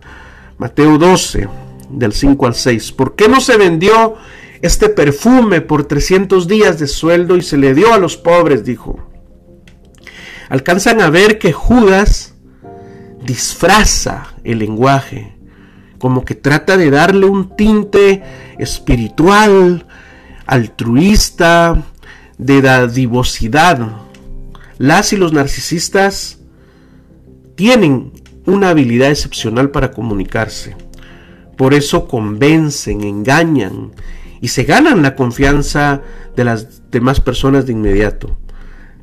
Mateo 0.60 1.00
12, 1.00 1.50
del 1.90 2.14
5 2.14 2.46
al 2.46 2.54
6. 2.54 2.92
¿Por 2.92 3.16
qué 3.16 3.28
no 3.28 3.42
se 3.42 3.58
vendió 3.58 4.16
este 4.62 4.90
perfume 4.90 5.62
por 5.62 5.86
300 5.86 6.48
días 6.48 6.78
de 6.78 6.88
sueldo 6.88 7.36
y 7.36 7.42
se 7.42 7.58
le 7.58 7.74
dio 7.74 7.92
a 7.92 7.98
los 7.98 8.18
pobres? 8.18 8.64
dijo. 8.64 9.00
Alcanzan 10.50 11.02
a 11.02 11.10
ver 11.10 11.40
que 11.40 11.54
Judas 11.54 12.36
disfraza 13.24 14.36
el 14.44 14.60
lenguaje 14.60 15.38
como 16.00 16.26
que 16.26 16.36
trata 16.36 16.78
de 16.78 16.90
darle 16.90 17.26
un 17.26 17.56
tinte 17.56 18.24
espiritual, 18.58 19.87
altruista, 20.48 21.84
de 22.38 22.62
dadivosidad. 22.62 23.80
Las 24.78 25.14
y 25.14 25.18
los 25.18 25.34
narcisistas 25.34 26.40
tienen 27.56 28.14
una 28.46 28.70
habilidad 28.70 29.10
excepcional 29.10 29.72
para 29.72 29.92
comunicarse. 29.92 30.76
Por 31.58 31.74
eso 31.74 32.08
convencen, 32.08 33.02
engañan 33.02 33.92
y 34.42 34.50
se 34.50 34.64
ganan 34.64 35.02
la 35.02 35.16
confianza 35.16 36.02
de 36.36 36.44
las 36.44 36.90
demás 36.92 37.20
personas 37.20 37.66
de 37.66 37.74
inmediato. 37.74 38.38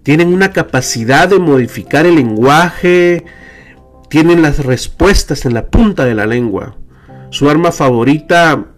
Tienen 0.04 0.32
una 0.32 0.52
capacidad 0.52 1.28
de 1.28 1.38
modificar 1.38 2.06
el 2.06 2.16
lenguaje, 2.16 3.24
tienen 4.08 4.42
las 4.42 4.64
respuestas 4.64 5.44
en 5.44 5.54
la 5.54 5.66
punta 5.66 6.04
de 6.04 6.14
la 6.14 6.26
lengua. 6.26 6.76
Su 7.30 7.50
arma 7.50 7.72
favorita, 7.72 8.73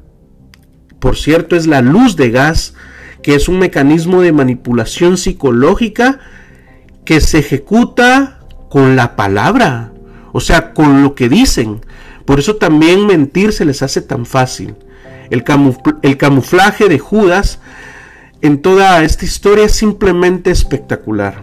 por 0.98 1.16
cierto, 1.16 1.56
es 1.56 1.66
la 1.66 1.82
luz 1.82 2.16
de 2.16 2.30
gas, 2.30 2.74
que 3.22 3.34
es 3.34 3.48
un 3.48 3.58
mecanismo 3.58 4.22
de 4.22 4.32
manipulación 4.32 5.16
psicológica 5.18 6.20
que 7.04 7.20
se 7.20 7.38
ejecuta 7.38 8.40
con 8.68 8.96
la 8.96 9.16
palabra, 9.16 9.92
o 10.32 10.40
sea, 10.40 10.74
con 10.74 11.02
lo 11.02 11.14
que 11.14 11.28
dicen. 11.28 11.80
Por 12.24 12.38
eso 12.38 12.56
también 12.56 13.06
mentir 13.06 13.52
se 13.52 13.64
les 13.64 13.82
hace 13.82 14.02
tan 14.02 14.26
fácil. 14.26 14.74
El, 15.30 15.44
camuflaje 16.16 16.88
de 16.88 16.98
Judas 16.98 17.60
en 18.42 18.62
toda 18.62 19.02
esta 19.02 19.24
historia 19.24 19.64
es 19.64 19.72
simplemente 19.72 20.50
espectacular. 20.50 21.42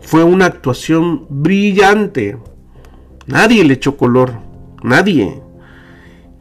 Fue 0.00 0.24
una 0.24 0.46
actuación 0.46 1.26
brillante. 1.28 2.38
Nadie 3.26 3.64
le 3.64 3.74
echó 3.74 3.96
color. 3.96 4.38
Nadie. 4.82 5.42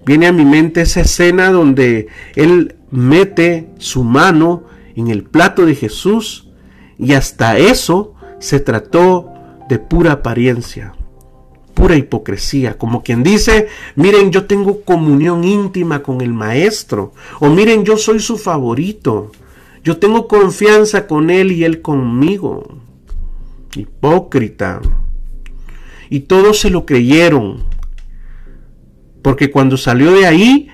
Viene 0.10 0.26
a 0.26 0.32
mi 0.32 0.44
mente 0.44 0.82
esa 0.82 1.02
escena 1.02 1.52
donde 1.52 2.08
él 2.34 2.78
mete 2.90 3.70
su 3.78 4.04
mano 4.04 4.64
en 4.96 5.10
el 5.10 5.22
plato 5.22 5.68
de 5.68 5.76
Jesús 5.76 6.50
y 6.98 7.14
hasta 7.14 7.60
eso 7.60 8.16
se 8.40 8.60
trató 8.60 9.32
de 9.70 9.78
pura 9.78 10.14
apariencia, 10.14 10.96
pura 11.76 11.96
hipocresía, 11.96 12.76
como 12.76 13.04
quien 13.04 13.22
dice, 13.22 13.68
miren, 13.94 14.32
yo 14.32 14.48
tengo 14.48 14.82
comunión 14.82 15.44
íntima 15.44 16.02
con 16.02 16.22
el 16.22 16.34
maestro, 16.34 17.14
o 17.40 17.50
miren, 17.50 17.86
yo 17.86 17.96
soy 17.96 18.20
su 18.20 18.40
favorito, 18.40 19.32
yo 19.84 19.98
tengo 19.98 20.28
confianza 20.28 21.06
con 21.06 21.30
él 21.30 21.52
y 21.52 21.66
él 21.66 21.84
conmigo. 21.84 22.80
Hipócrita. 23.76 24.82
Y 26.10 26.22
todos 26.22 26.62
se 26.62 26.72
lo 26.72 26.88
creyeron. 26.88 27.70
Porque 29.22 29.52
cuando 29.52 29.78
salió 29.78 30.12
de 30.12 30.26
ahí, 30.26 30.70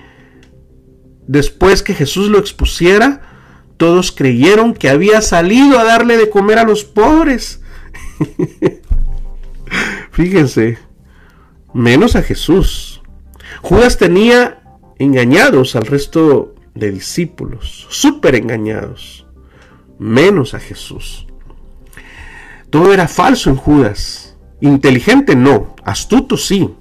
después 1.26 1.82
que 1.82 1.94
Jesús 1.94 2.28
lo 2.28 2.38
expusiera, 2.38 3.22
todos 3.76 4.12
creyeron 4.12 4.74
que 4.74 4.88
había 4.88 5.20
salido 5.20 5.78
a 5.78 5.84
darle 5.84 6.16
de 6.16 6.30
comer 6.30 6.58
a 6.58 6.64
los 6.64 6.84
pobres. 6.84 7.60
Fíjense, 10.10 10.78
menos 11.74 12.16
a 12.16 12.22
Jesús. 12.22 13.02
Judas 13.62 13.98
tenía 13.98 14.62
engañados 14.98 15.76
al 15.76 15.86
resto 15.86 16.54
de 16.74 16.90
discípulos, 16.90 17.86
súper 17.90 18.34
engañados, 18.34 19.26
menos 19.98 20.54
a 20.54 20.60
Jesús. 20.60 21.26
Todo 22.70 22.92
era 22.92 23.08
falso 23.08 23.50
en 23.50 23.56
Judas. 23.56 24.36
Inteligente 24.60 25.36
no, 25.36 25.76
astuto 25.84 26.36
sí. 26.36 26.74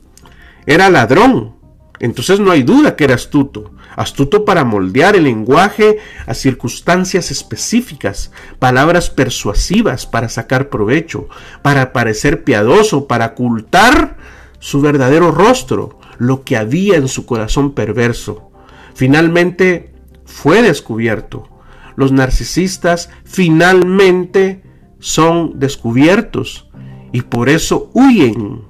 Era 0.65 0.89
ladrón, 0.89 1.54
entonces 1.99 2.39
no 2.39 2.51
hay 2.51 2.63
duda 2.63 2.95
que 2.95 3.05
era 3.05 3.15
astuto. 3.15 3.71
Astuto 3.95 4.43
para 4.43 4.65
moldear 4.65 5.15
el 5.15 5.23
lenguaje 5.23 5.97
a 6.25 6.34
circunstancias 6.34 7.31
específicas, 7.31 8.31
palabras 8.60 9.10
persuasivas 9.10 10.05
para 10.05 10.27
sacar 10.27 10.69
provecho, 10.69 11.29
para 11.62 11.93
parecer 11.93 12.43
piadoso, 12.43 13.08
para 13.08 13.27
ocultar 13.27 14.17
su 14.60 14.81
verdadero 14.81 15.31
rostro, 15.31 15.99
lo 16.17 16.43
que 16.43 16.58
había 16.58 16.97
en 16.97 17.08
su 17.08 17.25
corazón 17.25 17.73
perverso. 17.73 18.51
Finalmente 18.93 19.93
fue 20.25 20.62
descubierto. 20.62 21.47
Los 21.95 22.12
narcisistas 22.12 23.10
finalmente 23.23 24.63
son 24.99 25.60
descubiertos 25.60 26.69
y 27.13 27.21
por 27.21 27.47
eso 27.47 27.91
huyen. 27.93 28.63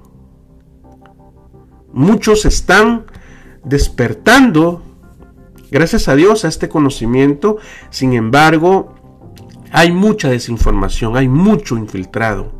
Muchos 1.92 2.44
están 2.44 3.06
despertando, 3.66 4.82
gracias 5.70 6.08
a 6.08 6.14
Dios, 6.14 6.44
a 6.44 6.48
este 6.48 6.68
conocimiento. 6.70 7.58
Sin 7.90 8.14
embargo, 8.14 8.94
hay 9.72 9.92
mucha 9.92 10.30
desinformación, 10.30 11.16
hay 11.16 11.28
mucho 11.28 11.76
infiltrado. 11.76 12.52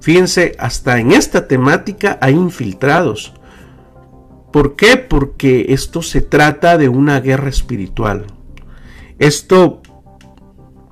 Fíjense, 0.00 0.54
hasta 0.58 1.00
en 1.00 1.12
esta 1.12 1.48
temática 1.48 2.18
hay 2.22 2.34
infiltrados. 2.34 3.34
¿Por 4.52 4.76
qué? 4.76 4.96
Porque 4.96 5.66
esto 5.70 6.00
se 6.00 6.22
trata 6.22 6.78
de 6.78 6.88
una 6.88 7.20
guerra 7.20 7.48
espiritual. 7.48 8.26
Esto 9.18 9.82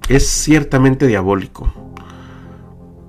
es 0.08 0.26
ciertamente 0.26 1.06
diabólico. 1.06 1.72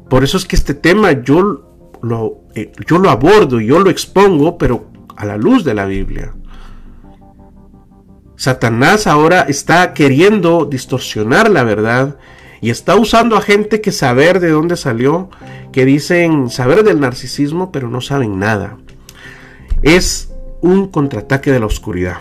Por 0.07 0.23
eso 0.23 0.37
es 0.37 0.45
que 0.45 0.55
este 0.55 0.75
tema 0.75 1.23
yo 1.23 1.63
lo, 2.01 2.43
eh, 2.53 2.71
yo 2.87 2.99
lo 2.99 3.09
abordo, 3.09 3.59
yo 3.59 3.79
lo 3.79 3.89
expongo, 3.89 4.57
pero 4.57 4.85
a 5.17 5.25
la 5.25 5.37
luz 5.37 5.63
de 5.63 5.73
la 5.73 5.85
Biblia. 5.85 6.33
Satanás 8.35 9.07
ahora 9.07 9.41
está 9.41 9.93
queriendo 9.93 10.65
distorsionar 10.65 11.49
la 11.49 11.63
verdad 11.63 12.17
y 12.61 12.69
está 12.69 12.95
usando 12.95 13.35
a 13.35 13.41
gente 13.41 13.81
que 13.81 13.91
saber 13.91 14.39
de 14.39 14.51
dónde 14.51 14.77
salió, 14.77 15.29
que 15.71 15.85
dicen 15.85 16.49
saber 16.49 16.83
del 16.83 16.99
narcisismo, 16.99 17.71
pero 17.71 17.89
no 17.89 17.99
saben 17.99 18.39
nada. 18.39 18.77
Es 19.81 20.33
un 20.61 20.87
contraataque 20.87 21.51
de 21.51 21.59
la 21.59 21.65
oscuridad. 21.65 22.17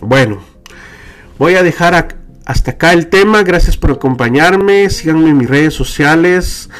Bueno, 0.00 0.38
voy 1.38 1.54
a 1.54 1.62
dejar 1.62 2.16
hasta 2.44 2.70
acá 2.72 2.92
el 2.92 3.08
tema. 3.08 3.42
Gracias 3.42 3.76
por 3.76 3.90
acompañarme. 3.90 4.90
Síganme 4.90 5.30
en 5.30 5.38
mis 5.38 5.50
redes 5.50 5.74
sociales. 5.74 6.70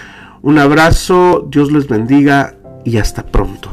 Un 0.42 0.58
abrazo, 0.58 1.46
Dios 1.50 1.72
les 1.72 1.88
bendiga 1.88 2.54
y 2.84 2.98
hasta 2.98 3.24
pronto. 3.26 3.70